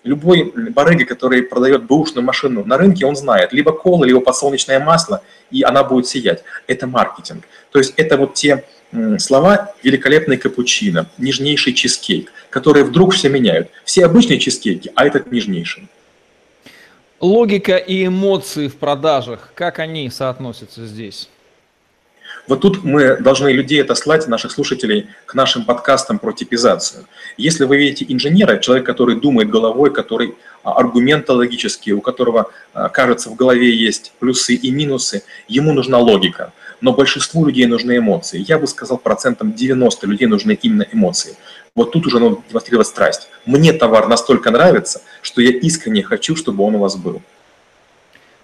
Любой 0.04 0.52
барыга, 0.70 1.04
который 1.04 1.42
продает 1.42 1.84
бэушную 1.84 2.24
машину 2.24 2.64
на 2.64 2.78
рынке, 2.78 3.06
он 3.06 3.16
знает, 3.16 3.52
либо 3.52 3.72
кола, 3.72 4.04
либо 4.04 4.20
подсолнечное 4.20 4.78
масло, 4.78 5.22
и 5.50 5.62
она 5.62 5.82
будет 5.82 6.06
сиять. 6.06 6.44
Это 6.68 6.86
маркетинг. 6.86 7.44
То 7.72 7.78
есть 7.80 7.94
это 7.96 8.16
вот 8.16 8.34
те 8.34 8.64
слова 9.18 9.74
«великолепный 9.82 10.36
капучино», 10.36 11.06
«нежнейший 11.18 11.72
чизкейк», 11.72 12.32
которые 12.50 12.84
вдруг 12.84 13.14
все 13.14 13.28
меняют. 13.28 13.68
Все 13.84 14.04
обычные 14.04 14.38
чизкейки, 14.38 14.92
а 14.94 15.06
этот 15.06 15.32
нежнейший. 15.32 15.88
Логика 17.18 17.76
и 17.76 18.06
эмоции 18.06 18.68
в 18.68 18.76
продажах, 18.76 19.50
как 19.54 19.78
они 19.78 20.08
соотносятся 20.10 20.86
здесь? 20.86 21.28
Вот 22.48 22.60
тут 22.60 22.84
мы 22.84 23.16
должны 23.16 23.48
людей 23.50 23.82
отослать, 23.82 24.28
наших 24.28 24.52
слушателей, 24.52 25.08
к 25.26 25.34
нашим 25.34 25.64
подкастам 25.64 26.18
про 26.18 26.32
типизацию. 26.32 27.06
Если 27.36 27.64
вы 27.64 27.76
видите 27.76 28.06
инженера, 28.08 28.58
человек, 28.58 28.86
который 28.86 29.16
думает 29.20 29.50
головой, 29.50 29.92
который 29.92 30.34
а, 30.62 30.72
аргументологический, 30.72 31.92
у 31.92 32.00
которого, 32.00 32.50
а, 32.72 32.88
кажется, 32.88 33.30
в 33.30 33.36
голове 33.36 33.74
есть 33.74 34.12
плюсы 34.18 34.54
и 34.54 34.70
минусы, 34.70 35.22
ему 35.48 35.72
нужна 35.72 35.98
логика– 35.98 36.52
но 36.80 36.92
большинству 36.92 37.44
людей 37.46 37.66
нужны 37.66 37.98
эмоции. 37.98 38.44
Я 38.46 38.58
бы 38.58 38.66
сказал, 38.66 38.98
процентом 38.98 39.52
90 39.52 40.06
людей 40.06 40.26
нужны 40.26 40.58
именно 40.60 40.86
эмоции. 40.92 41.36
Вот 41.74 41.92
тут 41.92 42.06
уже 42.06 42.18
надо 42.18 42.38
демонстрировать 42.48 42.86
страсть. 42.86 43.28
Мне 43.44 43.72
товар 43.72 44.08
настолько 44.08 44.50
нравится, 44.50 45.02
что 45.22 45.40
я 45.40 45.50
искренне 45.50 46.02
хочу, 46.02 46.36
чтобы 46.36 46.64
он 46.64 46.76
у 46.76 46.78
вас 46.78 46.96
был. 46.96 47.22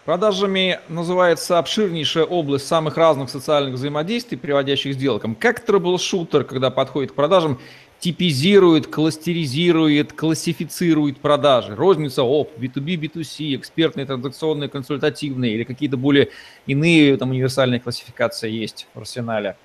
Продажами 0.04 0.80
называется 0.88 1.60
обширнейшая 1.60 2.24
область 2.24 2.66
самых 2.66 2.96
разных 2.96 3.30
социальных 3.30 3.74
взаимодействий, 3.74 4.36
приводящих 4.36 4.96
к 4.96 4.98
сделкам. 4.98 5.36
Как 5.36 5.64
troubleshooter, 5.64 6.42
когда 6.42 6.70
подходит 6.70 7.12
к 7.12 7.14
продажам, 7.14 7.60
типизирует, 8.00 8.88
кластеризирует, 8.88 10.12
классифицирует 10.12 11.20
продажи. 11.20 11.76
Розница 11.76 12.24
опт, 12.24 12.50
B2B, 12.58 12.96
B2C, 12.96 13.54
экспертные, 13.54 14.04
транзакционные, 14.04 14.68
консультативные 14.68 15.54
или 15.54 15.62
какие-то 15.62 15.96
более 15.96 16.30
иные 16.66 17.16
там 17.16 17.30
универсальные 17.30 17.78
классификации 17.78 18.50
есть 18.50 18.88
в 18.94 18.98
арсенале. 18.98 19.56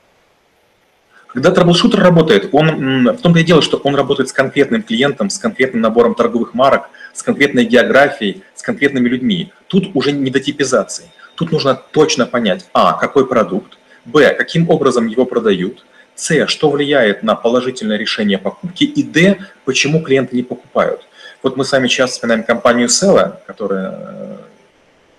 Когда 1.38 1.52
troubleshooter 1.52 2.00
работает, 2.00 2.50
он 2.52 3.10
в 3.10 3.22
том-то 3.22 3.38
и 3.38 3.44
дело, 3.44 3.62
что 3.62 3.78
он 3.84 3.94
работает 3.94 4.28
с 4.28 4.34
конкретным 4.34 4.82
клиентом, 4.82 5.30
с 5.30 5.38
конкретным 5.38 5.84
набором 5.84 6.16
торговых 6.16 6.56
марок, 6.56 6.90
с 7.14 7.22
конкретной 7.22 7.64
географией, 7.66 8.42
с 8.56 8.64
конкретными 8.64 9.08
людьми. 9.08 9.52
Тут 9.68 9.92
уже 9.94 10.14
не 10.14 10.32
до 10.32 10.40
типизации. 10.40 11.12
Тут 11.36 11.52
нужно 11.52 11.80
точно 11.92 12.26
понять, 12.26 12.66
а, 12.74 12.94
какой 12.94 13.28
продукт, 13.28 13.78
б, 14.04 14.34
каким 14.34 14.68
образом 14.68 15.06
его 15.06 15.26
продают– 15.26 15.86
с, 16.16 16.48
что 16.48 16.72
влияет 16.72 17.22
на 17.22 17.36
положительное 17.36 17.98
решение 17.98 18.40
покупки, 18.40 18.86
и 18.86 19.04
Д, 19.04 19.38
почему 19.64 20.02
клиенты 20.02 20.36
не 20.36 20.42
покупают. 20.42 21.02
Вот 21.44 21.56
мы 21.56 21.66
с 21.66 21.72
вами 21.72 21.88
сейчас 21.88 22.14
вспоминаем 22.14 22.46
компанию 22.46 22.90
Села, 22.90 23.42
которая 23.46 24.40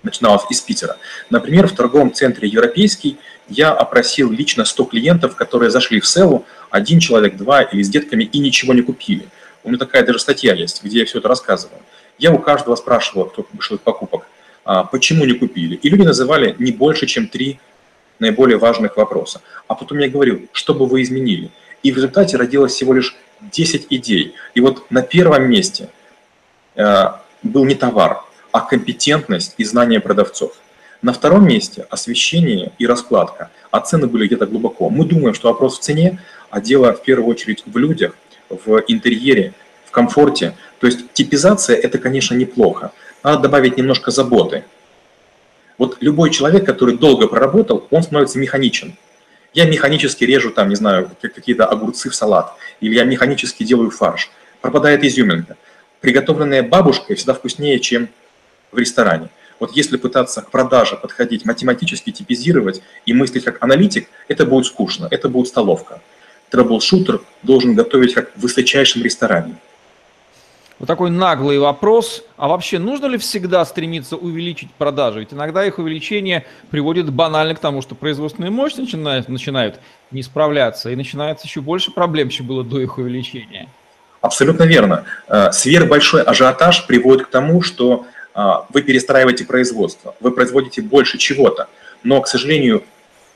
начиналась 0.03 0.43
из 0.49 0.61
Питера. 0.61 0.97
Например, 1.29 1.67
в 1.67 1.75
торговом 1.75 2.13
центре 2.13 2.47
«Европейский» 2.47 3.17
я 3.47 3.71
опросил 3.71 4.31
лично 4.31 4.65
100 4.65 4.85
клиентов, 4.85 5.35
которые 5.35 5.71
зашли 5.71 5.99
в 5.99 6.07
Селу, 6.07 6.45
один 6.69 6.99
человек, 6.99 7.35
два 7.35 7.61
или 7.61 7.81
с 7.81 7.89
детками, 7.89 8.23
и 8.23 8.39
ничего 8.39 8.73
не 8.73 8.81
купили. 8.81 9.27
У 9.63 9.69
меня 9.69 9.79
такая 9.79 10.05
даже 10.05 10.19
статья 10.19 10.53
есть, 10.53 10.83
где 10.83 10.99
я 10.99 11.05
все 11.05 11.19
это 11.19 11.27
рассказываю. 11.27 11.81
Я 12.17 12.31
у 12.31 12.39
каждого 12.39 12.75
спрашивал, 12.75 13.25
кто 13.25 13.45
вышел 13.53 13.77
из 13.77 13.81
покупок, 13.81 14.25
а, 14.65 14.83
почему 14.83 15.25
не 15.25 15.33
купили. 15.33 15.75
И 15.75 15.89
люди 15.89 16.03
называли 16.03 16.55
не 16.59 16.71
больше, 16.71 17.07
чем 17.07 17.27
три 17.27 17.59
наиболее 18.19 18.57
важных 18.57 18.97
вопроса. 18.97 19.41
А 19.67 19.75
потом 19.75 19.97
я 19.99 20.09
говорю, 20.09 20.47
что 20.51 20.73
бы 20.73 20.85
вы 20.85 21.01
изменили? 21.01 21.49
И 21.81 21.91
в 21.91 21.95
результате 21.95 22.37
родилось 22.37 22.73
всего 22.73 22.93
лишь 22.93 23.15
10 23.41 23.87
идей. 23.89 24.35
И 24.53 24.61
вот 24.61 24.91
на 24.91 25.01
первом 25.01 25.49
месте 25.49 25.89
э, 26.75 27.05
был 27.41 27.65
не 27.65 27.75
товар, 27.75 28.23
а 28.51 28.61
компетентность 28.61 29.55
и 29.57 29.63
знание 29.63 29.99
продавцов. 29.99 30.53
На 31.01 31.13
втором 31.13 31.47
месте 31.47 31.87
освещение 31.89 32.73
и 32.77 32.85
раскладка, 32.85 33.51
а 33.71 33.79
цены 33.79 34.07
были 34.07 34.27
где-то 34.27 34.47
глубоко. 34.47 34.89
Мы 34.89 35.05
думаем, 35.05 35.33
что 35.33 35.49
вопрос 35.49 35.79
в 35.79 35.81
цене, 35.81 36.19
а 36.49 36.59
дело 36.59 36.93
в 36.93 37.03
первую 37.03 37.29
очередь 37.29 37.63
в 37.65 37.77
людях, 37.77 38.15
в 38.49 38.83
интерьере, 38.87 39.53
в 39.85 39.91
комфорте. 39.91 40.55
То 40.79 40.87
есть 40.87 41.13
типизация– 41.13 41.75
это, 41.77 41.99
конечно, 41.99 42.35
неплохо. 42.35 42.91
Надо 43.23 43.43
добавить 43.43 43.77
немножко 43.77 44.11
заботы. 44.11 44.63
Вот 45.77 45.97
любой 46.01 46.31
человек, 46.31 46.65
который 46.65 46.97
долго 46.97 47.27
проработал, 47.27 47.87
он 47.89 48.03
становится 48.03 48.37
механичен. 48.39 48.97
Я 49.53 49.65
механически 49.65 50.25
режу 50.25 50.51
там, 50.51 50.69
не 50.69 50.75
знаю, 50.75 51.09
какие-то 51.21 51.65
огурцы 51.65 52.09
в 52.09 52.15
салат, 52.15 52.53
или 52.81 52.95
я 52.95 53.03
механически 53.03 53.63
делаю 53.63 53.89
фарш. 53.89 54.29
Пропадает 54.61 55.03
изюминка. 55.03 55.55
Приготовленная 56.01 56.63
бабушкой 56.63 57.15
всегда 57.15 57.33
вкуснее, 57.33 57.79
чем 57.79 58.09
в 58.71 58.77
ресторане. 58.77 59.29
Вот 59.59 59.75
если 59.75 59.97
пытаться 59.97 60.41
к 60.41 60.51
продаже 60.51 60.95
подходить 60.95 61.45
математически, 61.45 62.11
типизировать 62.11 62.81
и 63.05 63.13
мыслить 63.13 63.43
как 63.43 63.61
аналитик, 63.63 64.07
это 64.27 64.45
будет 64.45 64.65
скучно, 64.65 65.07
это 65.11 65.27
будет 65.27 65.47
столовка. 65.47 66.01
Troubleshooter 66.49 67.21
должен 67.43 67.75
готовить 67.75 68.13
как 68.13 68.31
в 68.35 68.41
высочайшем 68.41 69.03
ресторане. 69.03 69.55
Вот 70.79 70.87
такой 70.87 71.09
наглый 71.09 71.59
вопрос. 71.59 72.23
А 72.37 72.47
вообще 72.47 72.79
нужно 72.79 73.07
ли 73.07 73.17
всегда 73.17 73.65
стремиться 73.65 74.15
увеличить 74.15 74.71
продажи? 74.71 75.19
Ведь 75.19 75.33
иногда 75.33 75.65
их 75.65 75.77
увеличение 75.77 76.45
приводит 76.71 77.11
банально 77.11 77.53
к 77.53 77.59
тому, 77.59 77.81
что 77.81 77.95
производственные 77.95 78.49
мощности 78.49 78.95
начинают, 78.95 79.27
начинают 79.27 79.79
не 80.11 80.23
справляться, 80.23 80.89
и 80.89 80.95
начинается 80.95 81.47
еще 81.47 81.59
больше 81.59 81.91
проблем, 81.91 82.29
чем 82.29 82.47
было 82.47 82.63
до 82.63 82.79
их 82.79 82.97
увеличения. 82.97 83.67
Абсолютно 84.21 84.63
верно. 84.63 85.03
Э, 85.27 85.51
сверхбольшой 85.51 86.23
ажиотаж 86.23 86.87
приводит 86.87 87.27
к 87.27 87.29
тому, 87.29 87.61
что 87.61 88.05
вы 88.33 88.81
перестраиваете 88.81 89.45
производство, 89.45 90.15
вы 90.19 90.31
производите 90.31 90.81
больше 90.81 91.17
чего-то, 91.17 91.67
но, 92.03 92.21
к 92.21 92.27
сожалению, 92.27 92.83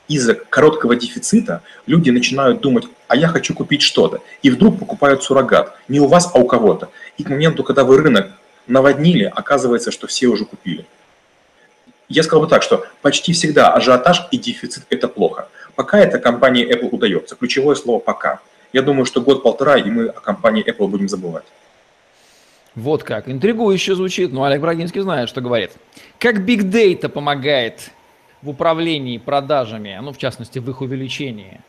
из-за 0.07 0.35
короткого 0.35 0.95
дефицита 0.95 1.61
люди 1.85 2.09
начинают 2.09 2.61
думать, 2.61 2.85
а 3.07 3.15
я 3.15 3.27
хочу 3.27 3.53
купить 3.53 3.81
что-то, 3.81 4.21
и 4.41 4.49
вдруг 4.49 4.79
покупают 4.79 5.23
суррогат, 5.23 5.75
не 5.87 5.99
у 5.99 6.07
вас, 6.07 6.29
а 6.33 6.39
у 6.39 6.45
кого-то. 6.45 6.89
И 7.17 7.23
к 7.23 7.29
моменту, 7.29 7.63
когда 7.63 7.83
вы 7.83 7.97
рынок 7.97 8.31
наводнили, 8.67 9.31
оказывается, 9.33 9.91
что 9.91 10.07
все 10.07 10.27
уже 10.27 10.45
купили. 10.45 10.85
Я 12.09 12.23
сказал 12.23 12.41
бы 12.43 12.49
так, 12.49 12.63
что 12.63 12.85
почти 13.01 13.33
всегда 13.33 13.73
ажиотаж 13.73 14.27
и 14.31 14.37
дефицит– 14.37 14.83
это 14.89 15.07
плохо. 15.07 15.47
Пока 15.75 15.99
это 15.99 16.19
компании 16.19 16.67
Apple 16.67 16.89
удается. 16.89 17.35
Ключевое 17.35 17.75
слово 17.75 17.99
«пока». 17.99 18.39
Я 18.73 18.81
думаю, 18.81 19.05
что 19.05 19.21
год-полтора, 19.21 19.77
и 19.77 19.89
мы 19.89 20.07
о 20.07 20.19
компании 20.19 20.63
Apple 20.65 20.87
будем 20.87 21.07
забывать. 21.07 21.45
Вот 22.75 23.03
как. 23.03 23.29
Интригующе 23.29 23.95
звучит, 23.95 24.31
но 24.31 24.43
Олег 24.43 24.61
Брагинский 24.61 25.01
знает, 25.01 25.29
что 25.29 25.41
говорит. 25.41 25.71
Как 26.17 26.39
Big 26.39 26.61
Data 26.61 27.07
помогает 27.07 27.91
в 28.41 28.49
управлении 28.49 29.17
продажами, 29.19 29.97
ну, 30.01 30.11
в 30.11 30.17
частности, 30.17 30.59
в 30.59 30.69
их 30.69 30.81
увеличении? 30.81 31.61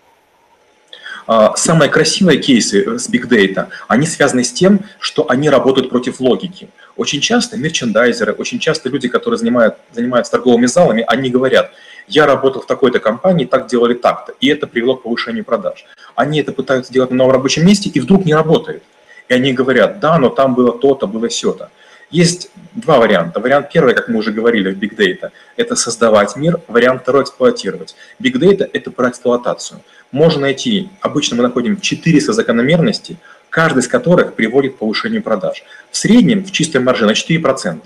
А, 1.26 1.54
самые 1.56 1.90
красивые 1.90 2.38
кейсы 2.38 2.98
с 2.98 3.10
Big 3.10 3.28
Data, 3.28 3.68
они 3.86 4.06
связаны 4.06 4.44
с 4.44 4.52
тем, 4.52 4.80
что 4.98 5.30
они 5.30 5.50
работают 5.50 5.90
против 5.90 6.20
логики. 6.20 6.68
Очень 6.96 7.20
часто 7.20 7.56
мерчендайзеры, 7.58 8.32
очень 8.32 8.58
часто 8.58 8.88
люди, 8.88 9.08
которые 9.08 9.38
занимают, 9.38 9.76
занимаются 9.92 10.32
торговыми 10.32 10.66
залами, 10.66 11.04
они 11.06 11.30
говорят, 11.30 11.72
я 12.08 12.26
работал 12.26 12.62
в 12.62 12.66
такой-то 12.66 12.98
компании, 12.98 13.46
так 13.46 13.66
делали 13.66 13.94
так-то, 13.94 14.34
и 14.40 14.48
это 14.48 14.66
привело 14.66 14.96
к 14.96 15.02
повышению 15.02 15.44
продаж. 15.44 15.86
Они 16.14 16.40
это 16.40 16.52
пытаются 16.52 16.92
делать 16.92 17.10
на 17.10 17.16
новом 17.16 17.32
рабочем 17.32 17.66
месте, 17.66 17.90
и 17.90 18.00
вдруг 18.00 18.24
не 18.24 18.34
работает 18.34 18.82
и 19.28 19.34
они 19.34 19.52
говорят, 19.52 20.00
да, 20.00 20.18
но 20.18 20.28
там 20.28 20.54
было 20.54 20.72
то-то, 20.78 21.06
было 21.06 21.28
все-то. 21.28 21.70
Есть 22.10 22.50
два 22.74 22.98
варианта. 22.98 23.40
Вариант 23.40 23.70
первый, 23.72 23.94
как 23.94 24.08
мы 24.08 24.18
уже 24.18 24.30
говорили 24.30 24.70
в 24.70 24.78
Big 24.78 24.96
Data, 24.96 25.30
это 25.56 25.74
создавать 25.74 26.36
мир. 26.36 26.60
Вариант 26.68 27.02
второй– 27.02 27.22
эксплуатировать. 27.24 27.96
Big 28.20 28.34
Data– 28.34 28.68
это 28.72 28.90
про 28.90 29.08
эксплуатацию. 29.08 29.80
Можно 30.12 30.42
найти, 30.42 30.90
обычно 31.00 31.36
мы 31.36 31.42
находим 31.42 31.80
400 31.80 32.32
закономерностей, 32.32 33.16
каждый 33.50 33.80
из 33.80 33.88
которых 33.88 34.34
приводит 34.34 34.74
к 34.74 34.78
повышению 34.78 35.22
продаж. 35.22 35.64
В 35.90 35.96
среднем 35.96 36.44
в 36.44 36.52
чистой 36.52 36.80
марже 36.80 37.06
на 37.06 37.12
4%. 37.12 37.80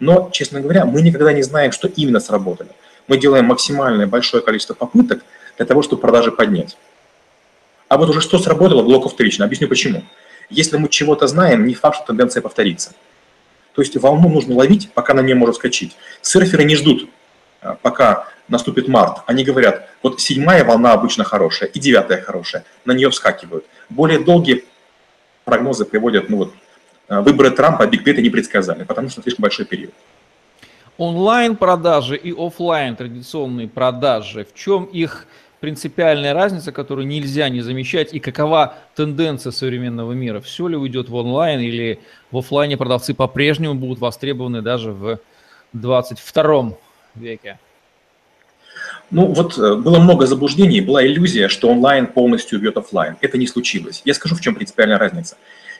Но, 0.00 0.30
честно 0.32 0.60
говоря, 0.60 0.84
мы 0.84 1.02
никогда 1.02 1.32
не 1.32 1.42
знаем, 1.42 1.72
что 1.72 1.88
именно 1.88 2.20
сработали. 2.20 2.70
Мы 3.06 3.16
делаем 3.16 3.44
максимальное 3.44 4.06
большое 4.06 4.42
количество 4.42 4.74
попыток 4.74 5.22
для 5.56 5.66
того, 5.66 5.82
чтобы 5.82 6.00
продажи 6.00 6.32
поднять. 6.32 6.76
А 7.88 7.96
вот 7.96 8.10
уже 8.10 8.20
что 8.20 8.38
сработало, 8.38 8.82
глубоко 8.82 9.08
вторично. 9.08 9.44
Объясню 9.44 9.68
почему. 9.68 10.04
Если 10.50 10.76
мы 10.76 10.88
чего-то 10.88 11.26
знаем, 11.26 11.66
не 11.66 11.74
факт, 11.74 11.96
что 11.96 12.06
тенденция 12.06 12.42
повторится. 12.42 12.92
То 13.74 13.82
есть 13.82 13.96
волну 13.96 14.28
нужно 14.28 14.56
ловить, 14.56 14.90
пока 14.92 15.14
на 15.14 15.20
нее 15.20 15.34
можно 15.34 15.54
скачать. 15.54 15.96
Серферы 16.22 16.64
не 16.64 16.74
ждут, 16.74 17.08
а, 17.60 17.74
пока 17.74 18.26
наступит 18.48 18.88
март. 18.88 19.18
Они 19.26 19.44
говорят, 19.44 19.88
вот 20.02 20.20
седьмая 20.20 20.64
волна 20.64 20.92
обычно 20.92 21.24
хорошая 21.24 21.68
и 21.68 21.78
девятая 21.78 22.20
хорошая. 22.20 22.64
На 22.84 22.92
нее 22.92 23.10
вскакивают. 23.10 23.66
Более 23.88 24.18
долгие 24.18 24.64
прогнозы 25.44 25.84
приводят, 25.84 26.28
ну 26.28 26.38
вот, 26.38 26.54
а, 27.08 27.20
выборы 27.20 27.50
Трампа 27.50 27.86
Биг 27.86 28.06
Data 28.06 28.20
не 28.20 28.30
предсказали, 28.30 28.84
потому 28.84 29.10
что 29.10 29.22
слишком 29.22 29.42
большой 29.42 29.66
период. 29.66 29.94
Онлайн-продажи 30.96 32.16
и 32.16 32.34
офлайн 32.36 32.96
традиционные 32.96 33.68
продажи, 33.68 34.44
в 34.44 34.58
чем 34.58 34.84
их 34.84 35.26
принципиальная 35.60 36.34
разница, 36.34 36.72
которую 36.72 37.06
нельзя 37.06 37.48
не 37.48 37.60
замечать, 37.60 38.14
и 38.14 38.20
какова 38.20 38.74
тенденция 38.94 39.52
современного 39.52 40.12
мира? 40.12 40.40
Все 40.40 40.68
ли 40.68 40.76
уйдет 40.76 41.08
в 41.08 41.14
онлайн 41.14 41.60
или 41.60 42.00
в 42.30 42.38
офлайне 42.38 42.76
продавцы 42.76 43.14
по-прежнему 43.14 43.74
будут 43.74 43.98
востребованы 43.98 44.62
даже 44.62 44.92
в 44.92 45.18
22 45.72 46.74
веке? 47.14 47.58
Ну 49.10 49.26
вот 49.32 49.58
э, 49.58 49.74
было 49.74 49.98
много 49.98 50.26
заблуждений, 50.26 50.80
была 50.80 51.04
иллюзия, 51.04 51.48
что 51.48 51.68
онлайн 51.68 52.06
полностью 52.06 52.58
убьет 52.58 52.76
офлайн. 52.76 53.16
Это 53.20 53.38
не 53.38 53.46
случилось. 53.46 54.02
Я 54.04 54.14
скажу, 54.14 54.34
в 54.34 54.40
чем 54.40 54.54
принципиальная 54.54 54.98
разница. 54.98 55.36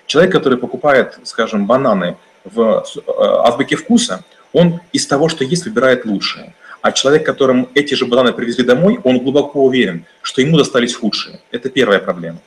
Человек, 0.06 0.32
который 0.32 0.58
покупает, 0.58 1.18
скажем, 1.24 1.66
бананы 1.66 2.16
в 2.44 2.60
э, 2.60 3.10
азбуке 3.44 3.76
вкуса, 3.76 4.24
он 4.52 4.80
из 4.92 5.06
того, 5.06 5.28
что 5.28 5.44
есть, 5.44 5.66
выбирает 5.66 6.06
лучшее. 6.06 6.54
А 6.80 6.92
человек, 6.92 7.26
которому 7.26 7.68
эти 7.74 7.94
же 7.94 8.06
бананы 8.06 8.32
привезли 8.32 8.64
домой, 8.64 9.00
он 9.04 9.18
глубоко 9.18 9.64
уверен, 9.64 10.04
что 10.22 10.40
ему 10.40 10.56
достались 10.56 10.94
худшие. 10.94 11.40
Это 11.50 11.70
первая 11.70 11.98
проблема. 11.98 12.38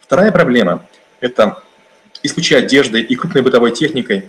Вторая 0.00 0.32
проблема– 0.32 0.86
это 1.20 1.62
и 2.22 2.28
с 2.28 2.36
и 2.36 3.16
крупной 3.16 3.42
бытовой 3.42 3.72
техникой, 3.72 4.28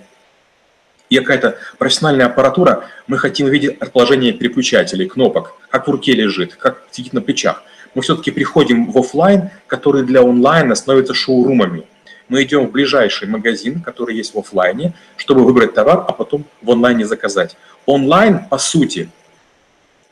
и 1.12 1.19
какая-то 1.19 1.58
профессиональная 1.78 2.28
аппаратура, 2.28 2.86
мы 3.06 3.17
хотим 3.17 3.47
видеть 3.47 3.78
расположение 3.82 4.32
переключателей, 4.32 5.10
кнопок, 5.10 5.56
как 5.69 5.88
в 5.88 5.91
руке 5.91 6.13
лежит, 6.13 6.56
как 6.56 6.84
сидит 6.89 7.12
на 7.12 7.21
плечах. 7.21 7.63
Мы 7.93 8.02
все-таки 8.02 8.32
приходим 8.32 8.89
в 8.89 8.97
офлайн, 8.97 9.50
который 9.67 10.04
для 10.04 10.21
онлайна 10.21 10.74
становится 10.74 11.13
шоурумами. 11.13 11.84
Мы 12.30 12.43
идем 12.43 12.67
в 12.67 12.71
ближайший 12.71 13.28
магазин, 13.28 13.82
который 13.82 14.15
есть 14.15 14.34
в 14.34 14.39
офлайне, 14.39 14.93
чтобы 15.17 15.43
выбрать 15.43 15.74
товар, 15.74 16.06
а 16.08 16.13
потом 16.13 16.45
в 16.62 16.71
онлайне 16.71 17.06
заказать. 17.06 17.58
Онлайн, 17.86 18.45
по 18.45 18.58
сути, 18.58 19.10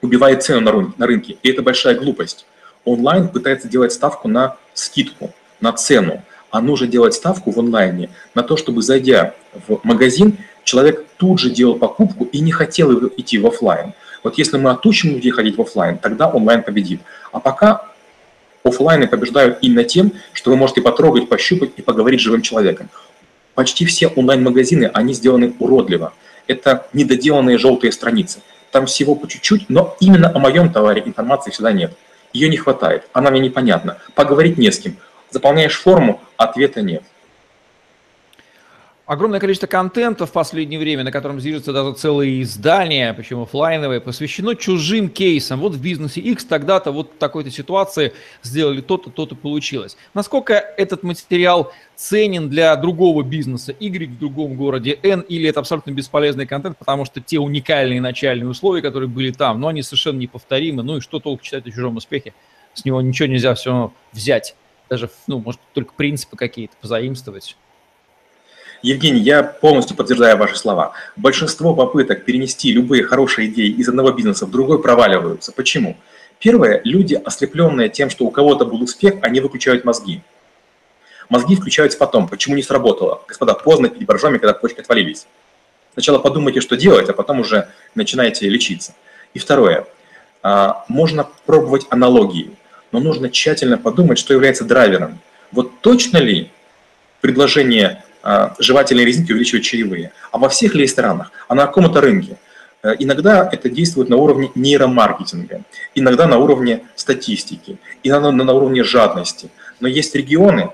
убивает 0.01 0.43
цену 0.43 0.61
на, 0.61 0.93
на 0.97 1.07
рынке. 1.07 1.37
И 1.43 1.49
это 1.49 1.61
большая 1.61 1.95
глупость. 1.95 2.45
Онлайн 2.85 3.27
пытается 3.27 3.67
делать 3.67 3.91
ставку 3.91 4.27
на 4.27 4.57
скидку, 4.73 5.31
на 5.61 5.73
цену. 5.73 6.23
А 6.51 6.61
нужно 6.61 6.87
делать 6.87 7.13
ставку 7.13 7.51
в 7.51 7.59
онлайне 7.59 8.09
на 8.33 8.41
то, 8.41 8.57
чтобы, 8.57 8.81
зайдя 8.81 9.35
в 9.67 9.79
магазин, 9.83 10.37
человек 10.63 11.05
тут 11.17 11.39
же 11.39 11.51
делал 11.51 11.75
покупку 11.75 12.25
и 12.25 12.39
не 12.39 12.51
хотел 12.51 13.07
идти 13.07 13.37
в 13.37 13.45
офлайн. 13.45 13.93
Вот 14.23 14.37
если 14.37 14.57
мы 14.57 14.71
отучим 14.71 15.11
людей 15.11 15.31
ходить 15.31 15.57
в 15.57 15.61
офлайн, 15.61 15.97
тогда 15.97 16.27
онлайн 16.27 16.63
победит. 16.63 17.01
А 17.31 17.39
пока 17.39 17.85
офлайны 18.63 19.07
побеждают 19.07 19.59
именно 19.61 19.83
тем, 19.83 20.11
что 20.33 20.49
вы 20.49 20.57
можете 20.57 20.81
потрогать, 20.81 21.29
пощупать 21.29 21.71
и 21.77 21.81
поговорить 21.81 22.19
с 22.19 22.23
живым 22.23 22.41
человеком. 22.41 22.89
Почти 23.53 23.85
все 23.85 24.07
онлайн-магазины, 24.07 24.89
они 24.93 25.13
сделаны 25.13 25.53
уродливо. 25.59 26.13
Это 26.47 26.87
недоделанные 26.93 27.57
желтые 27.57 27.91
страницы 27.91 28.39
там 28.71 28.85
всего 28.85 29.15
по 29.15 29.27
чуть-чуть, 29.27 29.69
но 29.69 29.95
именно 29.99 30.31
о 30.33 30.39
моем 30.39 30.71
товаре 30.71 31.01
информации 31.05 31.51
всегда 31.51 31.71
нет. 31.71 31.95
Ее 32.33 32.49
не 32.49 32.57
хватает, 32.57 33.07
она 33.13 33.31
мне 33.31 33.39
непонятна. 33.39 33.97
Поговорить 34.15 34.57
не 34.57 34.71
с 34.71 34.79
кем. 34.79 34.97
Заполняешь 35.31 35.79
форму, 35.79 36.21
ответа 36.37 36.81
нет 36.81 37.03
огромное 39.09 39.39
количество 39.39 39.65
контента 39.65 40.27
в 40.27 40.31
последнее 40.31 40.79
время, 40.79 41.03
на 41.03 41.11
котором 41.11 41.39
движется 41.39 41.73
даже 41.73 41.93
целые 41.93 42.43
издания, 42.43 43.11
причем 43.15 43.41
офлайновые, 43.41 44.01
посвящено 44.01 44.55
чужим 44.55 45.09
кейсам. 45.09 45.61
Вот 45.61 45.73
в 45.73 45.81
бизнесе 45.81 46.21
X 46.21 46.45
тогда-то 46.45 46.91
вот 46.91 47.13
в 47.15 47.17
такой-то 47.17 47.49
ситуации 47.49 48.13
сделали 48.43 48.81
то-то, 48.81 49.09
то-то 49.09 49.35
получилось. 49.35 49.97
Насколько 50.13 50.53
этот 50.53 51.01
материал 51.01 51.73
ценен 51.95 52.49
для 52.49 52.75
другого 52.75 53.23
бизнеса 53.23 53.75
Y 53.79 54.11
в 54.11 54.19
другом 54.19 54.55
городе 54.55 54.99
N, 55.01 55.21
или 55.21 55.49
это 55.49 55.59
абсолютно 55.59 55.89
бесполезный 55.89 56.45
контент, 56.45 56.77
потому 56.77 57.03
что 57.05 57.19
те 57.19 57.39
уникальные 57.39 58.01
начальные 58.01 58.47
условия, 58.47 58.83
которые 58.83 59.09
были 59.09 59.31
там, 59.31 59.59
но 59.59 59.69
они 59.69 59.81
совершенно 59.81 60.19
неповторимы. 60.19 60.83
Ну 60.83 60.97
и 60.97 61.01
что 61.01 61.19
толку 61.19 61.43
читать 61.43 61.65
о 61.65 61.71
чужом 61.71 61.97
успехе? 61.97 62.35
С 62.75 62.85
него 62.85 63.01
ничего 63.01 63.27
нельзя 63.27 63.55
все 63.55 63.71
равно 63.71 63.93
взять. 64.11 64.55
Даже, 64.87 65.09
ну, 65.25 65.39
может, 65.39 65.59
только 65.73 65.93
принципы 65.95 66.37
какие-то 66.37 66.75
позаимствовать. 66.79 67.57
Евгений, 68.81 69.19
я 69.19 69.43
полностью 69.43 69.97
подтверждаю 69.97 70.37
ваши 70.37 70.55
слова. 70.55 70.93
Большинство 71.15 71.73
попыток 71.73 72.23
перенести 72.23 72.71
любые 72.71 73.03
хорошие 73.03 73.49
идеи 73.49 73.69
из 73.69 73.89
одного 73.89 74.11
бизнеса 74.11 74.45
в 74.45 74.51
другой 74.51 74.81
проваливаются. 74.81 75.51
Почему? 75.51 75.97
Первое, 76.39 76.79
люди, 76.85 77.15
ослепленные 77.15 77.89
тем, 77.89 78.09
что 78.09 78.25
у 78.25 78.31
кого-то 78.31 78.65
был 78.65 78.81
успех, 78.81 79.15
они 79.21 79.41
выключают 79.41 79.83
мозги. 79.83 80.21
Мозги 81.27 81.55
включаются 81.55 81.97
потом. 81.97 82.27
Почему 82.29 82.55
не 82.55 82.63
сработало? 82.63 83.21
Господа, 83.27 83.53
поздно 83.53 83.89
пить 83.89 84.05
боржоми, 84.05 84.37
когда 84.37 84.53
почки 84.53 84.79
отвалились. 84.79 85.27
Сначала 85.93 86.19
подумайте, 86.19 86.61
что 86.61 86.77
делать, 86.77 87.09
а 87.09 87.13
потом 87.13 87.41
уже 87.41 87.67
начинаете 87.93 88.47
лечиться. 88.47 88.95
И 89.33 89.39
второе, 89.39 89.85
а, 90.41 90.85
можно 90.87 91.27
пробовать 91.45 91.85
аналогии, 91.89 92.51
но 92.91 92.99
нужно 92.99 93.29
тщательно 93.29 93.77
подумать, 93.77 94.17
что 94.17 94.33
является 94.33 94.63
драйвером. 94.63 95.19
Вот 95.51 95.81
точно 95.81 96.17
ли 96.17 96.49
предложение 97.21 98.03
а, 98.21 98.55
жевательной 98.59 99.05
резинки 99.05 99.31
увеличивает 99.31 99.63
чаевые? 99.63 100.11
А 100.31 100.37
во 100.37 100.49
всех 100.49 100.75
ли 100.75 100.83
ресторанах? 100.83 101.31
А 101.47 101.55
на 101.55 101.65
каком-то 101.65 102.01
рынке? 102.01 102.37
Э, 102.81 102.95
иногда 102.97 103.49
это 103.51 103.69
действует 103.69 104.09
на 104.09 104.15
уровне 104.15 104.51
нейромаркетинга, 104.55 105.63
иногда 105.95 106.27
на 106.27 106.37
уровне 106.37 106.85
статистики, 106.95 107.77
иногда 108.03 108.31
на 108.31 108.53
уровне 108.53 108.83
жадности. 108.83 109.49
Но 109.79 109.87
есть 109.87 110.15
регионы, 110.15 110.69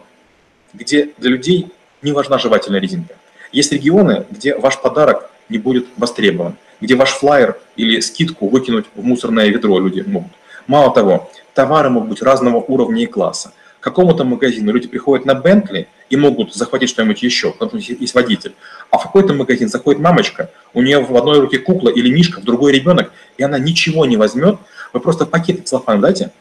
где 0.73 1.10
для 1.17 1.31
людей 1.31 1.71
не 2.01 2.12
важна 2.12 2.38
жевательная 2.38 2.79
резинка. 2.79 3.15
Есть 3.51 3.71
регионы, 3.71 4.25
где 4.29 4.55
ваш 4.55 4.79
подарок 4.79 5.29
не 5.49 5.58
будет 5.58 5.88
востребован, 5.97 6.58
где 6.81 6.95
ваш 6.95 7.12
флайер 7.12 7.58
или 7.75 7.99
скидку 7.99 8.49
выкинуть 8.49 8.86
в 8.95 9.03
мусорное 9.03 9.47
ведро 9.47 9.79
люди 9.79 10.03
могут. 10.05 10.31
Мало 10.67 10.93
того, 10.93 11.31
товары 11.53 11.89
могут 11.89 12.10
быть 12.10 12.21
разного 12.21 12.58
уровня 12.58 13.03
и 13.03 13.05
класса. 13.05 13.53
Какому-то 13.86 14.24
магазину 14.24 14.71
люди 14.71 14.88
приходят 14.88 15.28
на 15.28 15.36
Бентли 15.36 15.88
и 16.10 16.15
могут 16.15 16.56
захватить 16.56 16.89
что-нибудь 16.89 17.21
еще, 17.21 17.52
потому 17.52 17.80
что 17.80 17.93
есть 17.93 18.15
водитель. 18.15 18.56
А 18.89 18.98
в 18.98 19.04
какой-то 19.04 19.36
магазин 19.36 19.69
заходит 19.69 20.02
мамочка, 20.02 20.50
у 20.74 20.82
нее 20.82 21.06
в 21.06 21.15
одной 21.15 21.39
руке 21.39 21.60
кукла 21.60 21.89
или 21.89 22.10
мишка, 22.10 22.41
в 22.41 22.43
другой 22.43 22.71
ребенок, 22.71 23.12
и 23.38 23.43
она 23.43 23.60
ничего 23.60 24.08
не 24.08 24.17
возьмет, 24.17 24.58
вы 24.91 25.00
просто 25.00 25.28
пакет 25.28 25.67
целлофан 25.67 26.02
дайте, 26.02 26.32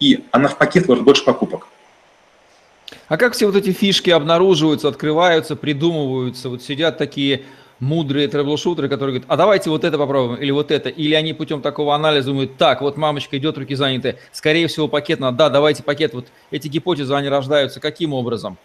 и 0.00 0.24
она 0.30 0.48
в 0.48 0.56
пакет 0.56 0.86
вложит 0.86 1.04
больше 1.04 1.26
покупок. 1.26 1.68
А 3.08 3.18
как 3.18 3.34
все 3.34 3.44
вот 3.44 3.56
эти 3.56 3.72
фишки 3.72 4.08
обнаруживаются, 4.08 4.88
открываются, 4.88 5.56
придумываются? 5.56 6.48
Вот 6.48 6.62
сидят 6.62 6.96
такие 6.96 7.42
мудрые 7.80 8.28
трэблшутеры, 8.28 8.88
которые 8.88 9.14
говорят, 9.14 9.30
а 9.30 9.36
давайте 9.36 9.70
вот 9.70 9.84
это 9.84 9.98
попробуем, 9.98 10.40
или 10.40 10.50
вот 10.50 10.70
это. 10.70 10.88
Или 10.88 11.14
они 11.14 11.32
путем 11.32 11.62
такого 11.62 11.94
анализа 11.94 12.28
думают, 12.28 12.56
так, 12.56 12.80
вот 12.80 12.96
мамочка 12.96 13.36
идет, 13.38 13.58
руки 13.58 13.74
заняты, 13.74 14.16
скорее 14.32 14.66
всего 14.68 14.88
пакет 14.88 15.20
надо, 15.20 15.36
да, 15.36 15.48
давайте 15.50 15.82
пакет. 15.82 16.14
Вот 16.14 16.26
эти 16.50 16.68
гипотезы, 16.68 17.14
они 17.14 17.28
рождаются 17.28 17.80
каким 17.80 18.12
образом? 18.12 18.58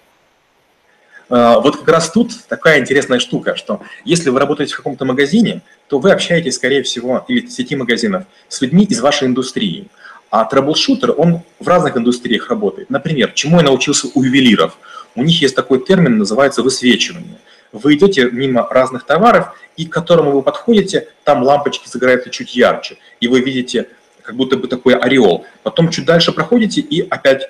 А, 1.30 1.60
вот 1.60 1.78
как 1.78 1.88
раз 1.88 2.12
тут 2.12 2.32
такая 2.48 2.80
интересная 2.80 3.20
штука, 3.20 3.56
что 3.56 3.82
если 4.04 4.30
вы 4.30 4.40
работаете 4.40 4.74
в 4.74 4.78
каком-то 4.78 5.06
магазине, 5.06 5.62
то 5.88 6.00
вы 6.00 6.12
общаетесь, 6.12 6.56
скорее 6.56 6.84
всего, 6.84 7.24
или 7.28 7.46
в 7.46 7.52
сети 7.52 7.76
магазинов, 7.76 8.26
с 8.50 8.62
людьми 8.62 8.84
из 8.84 9.00
вашей 9.00 9.28
индустрии. 9.28 9.88
А 10.30 10.46
troubleshooter, 10.46 11.14
он 11.18 11.42
в 11.60 11.68
разных 11.68 11.98
индустриях 11.98 12.50
работает. 12.50 12.90
Например, 12.90 13.32
чему 13.34 13.58
я 13.58 13.64
научился 13.64 14.08
у 14.14 14.24
ювелиров? 14.24 14.78
У 15.16 15.24
них 15.24 15.42
есть 15.42 15.56
такой 15.56 15.84
термин, 15.84 16.18
называется 16.18 16.64
высвечивание. 16.64 17.38
Вы 17.72 17.96
идете 17.96 18.30
мимо 18.32 18.68
разных 18.70 19.06
товаров, 19.06 19.54
и 19.78 19.86
к 19.86 19.94
которому 19.94 20.32
вы 20.32 20.42
подходите, 20.42 21.08
там 21.24 21.44
лампочки 21.44 21.88
загораются 21.88 22.30
чуть 22.30 22.56
ярче, 22.56 22.98
и 23.20 23.28
вы 23.28 23.42
видите 23.42 23.88
как 24.22 24.36
будто 24.36 24.58
бы 24.58 24.68
такой 24.68 24.96
ореол. 24.96 25.46
Потом 25.64 25.90
чуть 25.90 26.06
дальше 26.06 26.32
проходите, 26.32 26.82
и 26.82 27.08
опять 27.08 27.50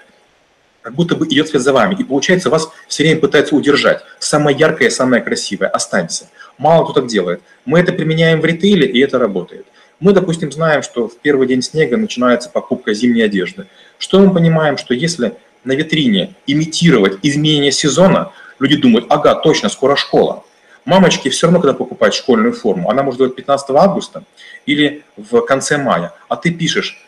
как 0.81 0.93
будто 0.95 1.15
бы 1.15 1.27
идет 1.27 1.47
вслед 1.47 1.62
за 1.62 1.73
вами. 1.73 1.95
И 1.99 2.03
получается, 2.03 2.49
вас 2.49 2.69
все 2.88 3.03
время 3.03 3.19
пытаются 3.19 3.55
удержать. 3.55 4.01
Самое 4.19 4.57
яркое, 4.57 4.89
самое 4.89 5.21
красивое, 5.21 5.67
останься. 5.69 6.29
Мало 6.57 6.86
кто 6.86 7.01
так 7.01 7.07
делает. 7.07 7.41
Мы 7.65 7.79
это 7.79 7.91
применяем 7.91 8.41
в 8.41 8.45
ритейле, 8.45 8.88
и 8.88 8.99
это 8.99 9.19
работает. 9.19 9.65
Мы, 9.99 10.13
допустим, 10.13 10.51
знаем, 10.51 10.81
что 10.81 11.07
в 11.07 11.17
первый 11.17 11.47
день 11.47 11.62
снега 11.62 11.97
начинается 11.97 12.49
покупка 12.49 12.93
зимней 12.93 13.25
одежды. 13.25 13.67
Что 13.99 14.19
мы 14.19 14.34
понимаем, 14.34 14.77
что 14.77 14.95
если 14.95 15.34
на 15.63 15.73
витрине 15.73 16.34
имитировать 16.47 17.19
изменение 17.21 17.71
сезона, 17.71 18.31
люди 18.62 18.78
думают, 18.78 19.08
ага, 19.10 19.36
точно, 19.36 19.69
скоро 19.69 19.95
школа. 19.95 20.43
Мамочки 20.86 21.30
все 21.30 21.47
равно, 21.47 21.60
когда 21.60 21.74
покупают 21.74 22.15
школьную 22.15 22.54
форму, 22.54 22.89
она 22.89 23.04
может 23.04 23.19
делать 23.19 23.36
15 23.36 23.69
августа 23.71 24.24
или 24.65 25.04
в 25.17 25.41
конце 25.41 25.78
мая, 25.78 26.13
а 26.28 26.36
ты 26.36 26.52
пишешь, 26.52 27.06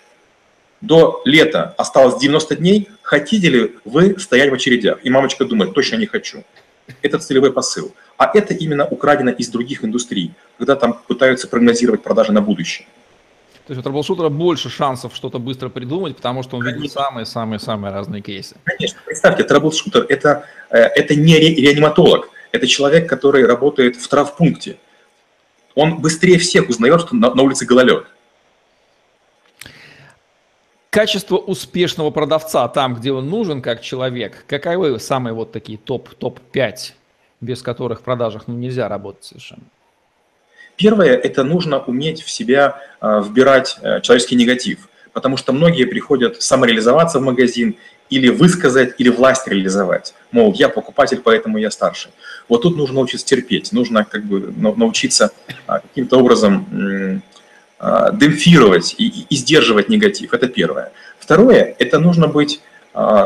до 0.81 1.21
лета 1.25 1.73
осталось 1.77 2.19
90 2.19 2.55
дней, 2.57 2.89
хотите 3.01 3.49
ли 3.49 3.75
вы 3.85 4.19
стоять 4.19 4.51
в 4.51 4.53
очередях? 4.53 4.99
И 5.03 5.09
мамочка 5.09 5.45
думает, 5.45 5.73
точно 5.73 5.95
не 5.95 6.05
хочу. 6.05 6.43
Это 7.01 7.17
целевой 7.19 7.53
посыл. 7.53 7.95
А 8.17 8.29
это 8.33 8.53
именно 8.53 8.85
украдено 8.85 9.31
из 9.31 9.47
других 9.47 9.85
индустрий, 9.85 10.33
когда 10.57 10.75
там 10.75 10.99
пытаются 11.07 11.47
прогнозировать 11.47 12.03
продажи 12.03 12.33
на 12.33 12.41
будущее. 12.41 12.85
То 13.65 13.71
есть 13.71 13.79
у 13.79 13.83
troubleshooter 13.83 14.24
а 14.24 14.27
больше 14.27 14.69
шансов 14.69 15.15
что-то 15.15 15.39
быстро 15.39 15.69
придумать, 15.69 16.17
потому 16.17 16.43
что 16.43 16.57
он 16.57 16.65
видит 16.65 16.91
самые-самые-самые 16.91 17.93
разные 17.93 18.21
кейсы. 18.21 18.57
Конечно. 18.65 18.99
Представьте, 19.05 19.43
troubleshooter 19.45 20.05
это, 20.09 20.45
э, 20.69 20.79
это 20.79 21.15
не 21.15 21.39
реаниматолог, 21.39 22.29
это 22.51 22.67
человек, 22.67 23.07
который 23.07 23.45
работает 23.45 23.95
в 23.95 24.05
травмпункте. 24.07 24.77
Он 25.75 25.99
быстрее 25.99 26.39
всех 26.39 26.67
узнает, 26.67 26.99
что 27.01 27.15
на, 27.15 27.33
на 27.33 27.41
улице 27.41 27.65
гололед. 27.65 28.05
Качество 30.89 31.37
успешного 31.37 32.11
продавца 32.11 32.67
там, 32.67 32.95
где 32.95 33.13
он 33.13 33.29
нужен 33.29 33.61
как 33.61 33.81
человек, 33.81 34.43
каковы 34.45 34.99
самые 34.99 35.33
вот 35.33 35.51
такие 35.53 35.77
топ-5, 35.77 36.15
топ 36.19 36.39
без 37.41 37.61
которых 37.61 38.01
в 38.01 38.03
продажах 38.03 38.43
ну, 38.47 38.55
нельзя 38.55 38.89
работать 38.89 39.23
совершенно? 39.23 39.63
Первое– 40.75 41.15
это 41.23 41.43
нужно 41.43 41.79
уметь 41.79 42.23
в 42.23 42.29
себя 42.29 42.81
а, 42.99 43.21
вбирать 43.21 43.77
э, 43.81 44.01
человеческий 44.01 44.35
негатив, 44.35 44.89
потому 45.11 45.37
что 45.37 45.53
многие 45.53 45.85
приходят 45.85 46.41
самореализоваться 46.41 47.19
в 47.19 47.21
магазин 47.21 47.75
или 48.09 48.29
высказать, 48.29 48.95
или 48.97 49.09
власть 49.09 49.47
реализовать. 49.47 50.13
Мол, 50.31 50.53
я 50.53 50.69
покупатель, 50.69 51.21
поэтому 51.23 51.57
я 51.57 51.69
старше. 51.71 52.09
Вот 52.49 52.63
тут 52.63 52.75
нужно 52.75 52.95
научиться 52.95 53.25
терпеть, 53.25 53.71
нужно 53.71 54.03
как 54.03 54.23
бы 54.23 54.53
научиться 54.75 55.31
а, 55.67 55.79
каким-то 55.79 56.17
образом 56.17 57.21
демпфировать 58.13 58.95
и, 58.97 59.25
и 59.29 59.35
сдерживать 59.35 59.89
негатив. 59.89 60.33
Это 60.33 60.47
первое. 60.47 60.93
Второе– 61.19 61.75
это 61.79 61.99
нужно 61.99 62.27
быть 62.27 62.61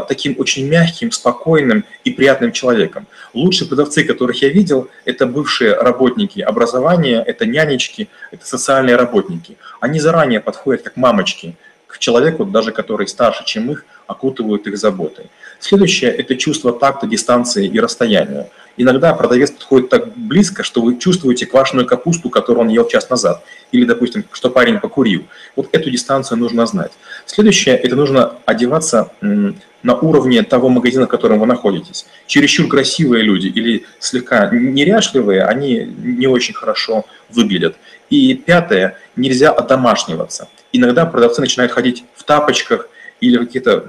таким 0.08 0.36
очень 0.39 0.67
мягким, 0.67 1.12
спокойным 1.12 1.84
и 2.06 2.12
приятным 2.12 2.51
человеком. 2.51 3.06
Лучшие 3.34 3.67
продавцы, 3.67 4.03
которых 4.03 4.41
я 4.41 4.49
видел, 4.49 4.89
это 5.06 5.25
бывшие 5.25 5.73
работники 5.75 6.39
образования, 6.39 7.21
это 7.21 7.45
нянечки, 7.45 8.08
это 8.32 8.45
социальные 8.45 8.95
работники. 8.95 9.58
Они 9.80 9.99
заранее 9.99 10.39
подходят 10.39 10.84
как 10.84 10.95
мамочки 10.95 11.56
к 11.88 11.99
человеку, 11.99 12.45
даже 12.45 12.71
который 12.71 13.08
старше, 13.08 13.43
чем 13.45 13.71
их, 13.71 13.86
окутывают 14.08 14.67
их 14.67 14.77
заботой. 14.77 15.25
Следующее– 15.60 16.12
это 16.17 16.36
чувство 16.36 16.72
такта, 16.72 17.08
дистанции 17.08 17.67
и 17.67 17.80
расстояния. 17.80 18.50
Иногда 18.78 19.13
продавец 19.13 19.50
подходит 19.50 19.89
так 19.89 20.15
близко, 20.15 20.63
что 20.63 20.82
вы 20.82 21.00
чувствуете 21.00 21.48
квашеную 21.48 21.88
капусту, 21.88 22.30
которую 22.30 22.65
он 22.65 22.70
ел 22.70 22.88
час 22.88 23.10
назад. 23.10 23.43
Или, 23.72 23.86
допустим, 23.86 24.24
что 24.32 24.52
парень 24.52 24.80
покурил. 24.80 25.26
Вот 25.56 25.70
эту 25.72 25.89
дистанцию 25.89 26.38
нужно 26.38 26.65
знать. 26.67 26.91
Следующее– 27.26 27.76
это 27.78 27.96
нужно 27.96 28.36
одеваться 28.46 29.12
на 29.22 29.96
уровне 29.96 30.43
того 30.43 30.70
магазина, 30.70 31.06
в 31.06 31.10
котором 31.10 31.39
вы 31.39 31.48
находитесь. 31.48 32.06
Чересчур 32.28 32.67
красивые 32.67 33.24
люди 33.24 33.48
или 33.48 33.86
слегка 34.00 34.50
неряшливые, 34.52 35.43
они 35.43 35.91
не 35.98 36.28
очень 36.28 36.54
хорошо 36.54 37.06
выглядят. 37.30 37.76
И 38.12 38.36
пятое– 38.36 38.98
нельзя 39.15 39.50
одомашниваться. 39.52 40.50
Иногда 40.72 41.06
продавцы 41.06 41.41
начинают 41.41 41.72
ходить 41.72 42.04
в 42.15 42.24
тапочках 42.24 42.89
или 43.19 43.38
каких-то 43.38 43.86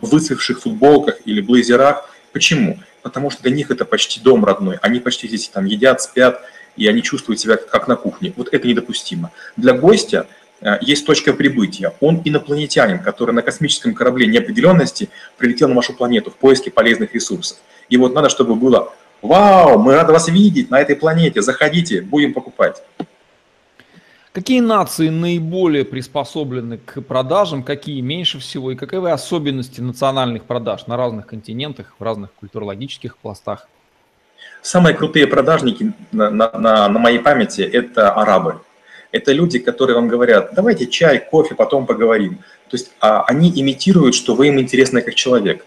выцвевших 0.00 0.60
футболках 0.60 1.16
или 1.24 1.40
блейзерах. 1.40 2.08
Почему? 2.32 2.78
потому 3.02 3.30
что 3.30 3.42
для 3.42 3.52
них 3.52 3.70
это 3.70 3.84
почти 3.84 4.20
дом 4.20 4.44
родной. 4.44 4.78
Они 4.80 5.00
почти 5.00 5.28
здесь 5.28 5.48
там 5.48 5.64
едят, 5.66 6.00
спят, 6.00 6.40
и 6.76 6.86
они 6.86 7.02
чувствуют 7.02 7.40
себя 7.40 7.56
как 7.56 7.88
на 7.88 7.96
кухне. 7.96 8.32
Вот 8.36 8.48
это 8.52 8.66
недопустимо. 8.66 9.30
Для 9.56 9.74
гостя 9.74 10.26
э, 10.60 10.78
есть 10.80 11.04
точка 11.04 11.32
прибытия. 11.32 11.92
Он 12.00 12.22
инопланетянин, 12.24 13.00
который 13.00 13.34
на 13.34 13.42
космическом 13.42 13.94
корабле 13.94 14.26
неопределенности 14.26 15.10
прилетел 15.36 15.68
на 15.68 15.74
вашу 15.74 15.92
планету 15.92 16.30
в 16.30 16.36
поиске 16.36 16.70
полезных 16.70 17.14
ресурсов. 17.14 17.58
И 17.88 17.96
вот 17.96 18.14
надо, 18.14 18.30
чтобы 18.30 18.54
было 18.54 18.94
«Вау, 19.20 19.78
мы 19.78 19.94
рады 19.94 20.12
вас 20.12 20.28
видеть 20.28 20.70
на 20.70 20.80
этой 20.80 20.96
планете, 20.96 21.42
заходите, 21.42 22.00
будем 22.00 22.32
покупать». 22.32 22.82
Какие 24.32 24.60
нации 24.60 25.10
наиболее 25.10 25.84
приспособлены 25.84 26.78
к 26.78 27.02
продажам, 27.02 27.62
какие 27.62 28.00
меньше 28.00 28.38
всего, 28.38 28.70
и 28.70 28.76
каковы 28.76 29.10
особенности 29.10 29.82
национальных 29.82 30.44
продаж 30.44 30.86
на 30.86 30.96
разных 30.96 31.26
континентах, 31.26 31.94
в 31.98 32.02
разных 32.02 32.32
культурологических 32.32 33.18
пластах? 33.18 33.68
Самые 34.62 34.96
крутые 34.96 35.26
продажники 35.26 35.92
на, 36.12 36.30
на, 36.30 36.50
на, 36.50 36.88
на 36.88 36.98
моей 36.98 37.18
памяти– 37.18 37.60
это 37.72 38.10
арабы. 38.10 38.62
Это 39.10 39.32
люди, 39.32 39.58
которые 39.58 39.96
вам 39.96 40.08
говорят, 40.08 40.54
давайте 40.54 40.86
чай, 40.86 41.18
кофе, 41.18 41.54
потом 41.54 41.84
поговорим. 41.84 42.38
То 42.70 42.78
есть 42.78 42.90
а, 43.00 43.24
они 43.24 43.52
имитируют, 43.54 44.14
что 44.14 44.34
вы 44.34 44.48
им 44.48 44.58
интересны 44.58 45.02
как 45.02 45.14
человек. 45.14 45.66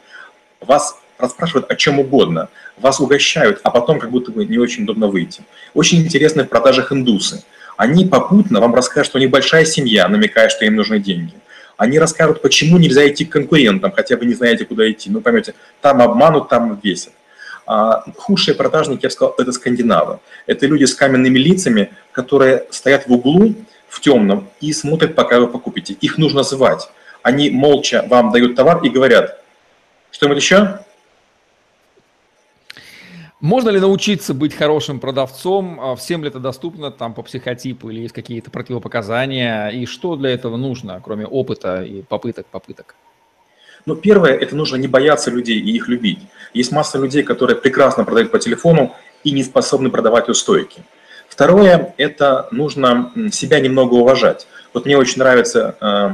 Вас 0.60 1.00
расспрашивают 1.20 1.70
о 1.70 1.76
чем 1.76 2.00
угодно, 2.00 2.50
вас 2.78 3.00
угощают, 3.00 3.60
а 3.62 3.70
потом 3.70 4.00
как 4.00 4.10
будто 4.10 4.32
бы 4.32 4.44
не 4.44 4.58
очень 4.58 4.86
удобно 4.86 5.08
выйти. 5.08 5.44
Очень 5.76 6.00
интересны 6.00 6.46
в 6.46 6.50
продажах 6.50 6.92
индусы. 6.92 7.44
Они 7.78 8.06
попутно 8.06 8.60
вам 8.62 8.74
расскажут, 8.74 9.08
что 9.08 9.18
у 9.18 9.22
них 9.22 9.30
большая 9.30 9.66
семья, 9.66 10.08
намекая, 10.08 10.50
что 10.50 10.66
им 10.66 10.76
нужны 10.76 11.00
деньги. 11.00 11.34
Они 11.78 12.00
расскажут, 12.00 12.42
почему 12.42 12.78
нельзя 12.78 13.08
идти 13.08 13.26
к 13.26 13.32
конкурентам, 13.32 13.92
хотя 13.92 14.16
вы 14.16 14.26
не 14.26 14.34
знаете, 14.34 14.66
куда 14.66 14.90
идти. 14.90 15.10
Ну, 15.10 15.22
поймете, 15.22 15.56
там 15.82 16.02
обманут, 16.02 16.48
там 16.48 16.80
весят. 16.82 17.12
А 17.68 18.04
худшие 18.18 18.56
продажники, 18.56 19.04
я 19.04 19.10
бы 19.10 19.12
сказал, 19.12 19.36
это 19.38 19.52
скандинавы. 19.52 20.20
Это 20.46 20.68
люди 20.68 20.86
с 20.86 20.94
каменными 20.94 21.38
лицами, 21.38 21.92
которые 22.12 22.66
стоят 22.70 23.08
в 23.08 23.12
углу, 23.12 23.56
в 23.90 24.00
темном, 24.00 24.48
и 24.62 24.72
смотрят, 24.72 25.16
пока 25.16 25.40
вы 25.40 25.48
покупите. 25.48 25.94
Их 25.94 26.18
нужно 26.18 26.44
звать. 26.44 26.90
Они 27.24 27.50
молча 27.50 28.06
вам 28.08 28.32
дают 28.32 28.56
товар 28.56 28.84
и 28.84 28.90
говорят, 28.90 29.42
что-нибудь 30.12 30.42
еще? 30.42 30.80
Можно 33.42 33.70
ли 33.70 33.80
научиться 33.80 34.34
быть 34.34 34.54
хорошим 34.56 35.00
продавцом? 35.00 35.80
А 35.82 35.96
всем 35.96 36.24
ли 36.24 36.30
это 36.30 36.40
доступно 36.40 36.90
там 36.90 37.14
по 37.14 37.22
психотипу 37.22 37.90
или 37.90 38.02
есть 38.02 38.14
какие-то 38.14 38.50
противопоказания? 38.50 39.70
И 39.70 39.86
что 39.86 40.16
для 40.16 40.30
этого 40.30 40.56
нужно, 40.56 41.02
кроме 41.04 41.26
опыта 41.26 41.84
и 41.84 42.02
попыток, 42.02 42.46
попыток? 42.48 42.96
Ну, 43.86 43.96
первое, 43.96 44.32
это 44.32 44.56
нужно 44.56 44.78
не 44.78 44.88
бояться 44.88 45.30
людей 45.32 45.60
и 45.60 45.72
их 45.76 45.90
любить. 45.90 46.20
Есть 46.54 46.72
масса 46.72 46.98
людей, 46.98 47.24
которые 47.24 47.58
прекрасно 47.58 48.06
продают 48.06 48.32
по 48.32 48.40
телефону 48.40 48.96
и 49.24 49.32
не 49.32 49.44
способны 49.44 49.90
продавать 49.92 50.30
у 50.30 50.34
стойки. 50.34 50.84
Второе, 51.28 51.94
это 51.98 52.48
нужно 52.52 53.12
себя 53.32 53.60
немного 53.60 53.96
уважать. 53.96 54.48
Вот 54.74 54.86
мне 54.86 54.98
очень 54.98 55.20
нравится 55.20 55.76
э, 55.82 56.10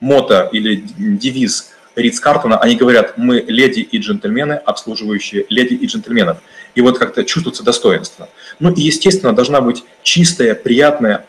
мото 0.00 0.48
или 0.52 0.76
девиз 0.98 1.72
Ридс 1.98 2.20
Картона, 2.20 2.58
они 2.58 2.76
говорят, 2.76 3.18
мы 3.18 3.40
леди 3.40 3.80
и 3.80 3.98
джентльмены, 3.98 4.54
обслуживающие 4.54 5.46
леди 5.48 5.74
и 5.74 5.86
джентльменов. 5.86 6.38
И 6.74 6.80
вот 6.80 6.98
как-то 6.98 7.24
чувствуется 7.24 7.64
достоинство. 7.64 8.28
Ну 8.60 8.72
и, 8.72 8.80
естественно, 8.80 9.32
должна 9.32 9.60
быть 9.60 9.84
чистая, 10.02 10.54
приятная, 10.54 11.26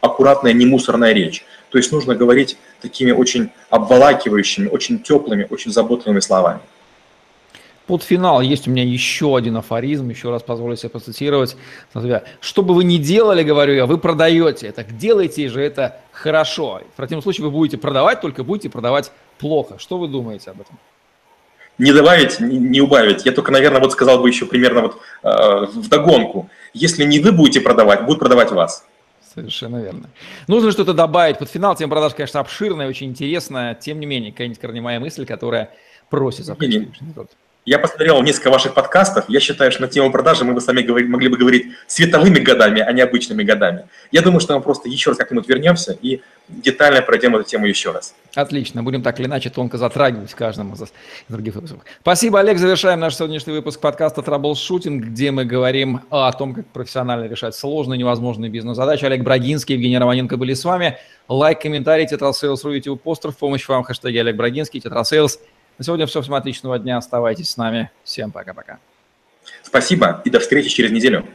аккуратная, 0.00 0.52
не 0.52 0.64
мусорная 0.64 1.12
речь. 1.12 1.44
То 1.70 1.78
есть 1.78 1.90
нужно 1.90 2.14
говорить 2.14 2.56
такими 2.80 3.10
очень 3.10 3.50
обволакивающими, 3.68 4.68
очень 4.68 5.00
теплыми, 5.00 5.46
очень 5.50 5.72
заботливыми 5.72 6.20
словами. 6.20 6.60
Под 7.86 8.02
финал 8.02 8.40
есть 8.40 8.66
у 8.66 8.70
меня 8.70 8.82
еще 8.82 9.36
один 9.36 9.56
афоризм, 9.56 10.08
еще 10.08 10.30
раз 10.30 10.42
позволю 10.42 10.76
себе 10.76 10.88
процитировать. 10.88 11.56
Что 12.40 12.62
бы 12.62 12.74
вы 12.74 12.82
ни 12.82 12.96
делали, 12.96 13.44
говорю 13.44 13.74
я, 13.74 13.86
вы 13.86 13.98
продаете. 13.98 14.72
Так 14.72 14.96
делайте 14.96 15.48
же 15.48 15.60
это 15.60 16.00
хорошо. 16.10 16.80
В 16.92 16.96
противном 16.96 17.22
случае 17.22 17.44
вы 17.44 17.52
будете 17.52 17.78
продавать, 17.78 18.20
только 18.20 18.42
будете 18.42 18.70
продавать 18.70 19.12
плохо. 19.38 19.78
Что 19.78 19.98
вы 19.98 20.08
думаете 20.08 20.50
об 20.50 20.60
этом? 20.60 20.76
Не 21.78 21.92
добавить, 21.92 22.40
не 22.40 22.80
убавить. 22.80 23.24
Я 23.24 23.32
только, 23.32 23.52
наверное, 23.52 23.80
вот 23.80 23.92
сказал 23.92 24.18
бы 24.20 24.28
еще 24.28 24.46
примерно 24.46 24.80
вот 24.80 24.98
э, 25.22 25.66
в 25.66 25.88
догонку. 25.88 26.48
Если 26.72 27.04
не 27.04 27.20
вы 27.20 27.32
будете 27.32 27.60
продавать, 27.60 28.04
будут 28.04 28.18
продавать 28.18 28.50
вас. 28.50 28.84
Совершенно 29.34 29.76
верно. 29.76 30.08
Нужно 30.48 30.72
что-то 30.72 30.94
добавить. 30.94 31.38
Под 31.38 31.50
финал 31.50 31.76
тема 31.76 31.90
продаж, 31.90 32.14
конечно, 32.14 32.40
обширная, 32.40 32.88
очень 32.88 33.08
интересная. 33.08 33.74
Тем 33.74 34.00
не 34.00 34.06
менее, 34.06 34.32
какая-нибудь 34.32 34.58
корневая 34.58 34.98
мысль, 34.98 35.26
которая 35.26 35.70
просится. 36.08 36.56
Не, 36.58 36.66
не. 36.66 36.92
Я 37.66 37.80
посмотрел 37.80 38.22
несколько 38.22 38.50
ваших 38.50 38.74
подкастов. 38.74 39.24
Я 39.26 39.40
считаю, 39.40 39.72
что 39.72 39.82
на 39.82 39.88
тему 39.88 40.12
продажи 40.12 40.44
мы 40.44 40.54
бы 40.54 40.60
с 40.60 40.68
вами 40.68 40.82
говорить, 40.82 41.08
могли 41.08 41.28
бы 41.28 41.36
говорить 41.36 41.72
световыми 41.88 42.38
годами, 42.38 42.80
а 42.80 42.92
не 42.92 43.00
обычными 43.00 43.42
годами. 43.42 43.86
Я 44.12 44.22
думаю, 44.22 44.38
что 44.38 44.54
мы 44.54 44.62
просто 44.62 44.88
еще 44.88 45.10
раз 45.10 45.18
как-нибудь 45.18 45.48
вернемся 45.48 45.98
и 46.00 46.20
детально 46.48 47.02
пройдем 47.02 47.34
эту 47.34 47.42
тему 47.42 47.66
еще 47.66 47.90
раз. 47.90 48.14
Отлично. 48.36 48.84
Будем 48.84 49.02
так 49.02 49.18
или 49.18 49.26
иначе 49.26 49.50
тонко 49.50 49.78
затрагивать 49.78 50.30
в 50.30 50.36
каждом 50.36 50.74
из 50.74 50.92
других 51.28 51.56
выпусков. 51.56 51.82
Спасибо, 52.02 52.38
Олег. 52.38 52.58
Завершаем 52.58 53.00
наш 53.00 53.16
сегодняшний 53.16 53.52
выпуск 53.52 53.80
подкаста 53.80 54.22
«Траблшутинг», 54.22 55.06
где 55.06 55.32
мы 55.32 55.44
говорим 55.44 56.02
о 56.08 56.30
том, 56.30 56.54
как 56.54 56.66
профессионально 56.66 57.24
решать 57.24 57.56
сложные, 57.56 57.98
невозможные 57.98 58.48
бизнес-задачи. 58.48 59.04
Олег 59.04 59.24
Брагинский, 59.24 59.74
Евгений 59.74 59.98
Романенко 59.98 60.36
были 60.36 60.54
с 60.54 60.64
вами. 60.64 60.98
Лайк, 61.26 61.62
комментарий, 61.62 62.06
tetrasales.ru, 62.06 62.70
YouTube 62.74 63.02
постер. 63.02 63.32
В 63.32 63.36
помощь 63.36 63.66
вам 63.66 63.82
хэштеги 63.82 64.18
Олег 64.18 64.36
Брагинский, 64.36 64.80
tetrasales. 64.80 65.40
На 65.78 65.84
сегодня 65.84 66.06
все. 66.06 66.22
Всем 66.22 66.34
отличного 66.34 66.78
дня. 66.78 66.96
Оставайтесь 66.96 67.50
с 67.50 67.56
нами. 67.56 67.90
Всем 68.04 68.30
пока-пока. 68.30 68.78
Спасибо 69.62 70.22
и 70.24 70.30
до 70.30 70.40
встречи 70.40 70.68
через 70.68 70.90
неделю. 70.90 71.26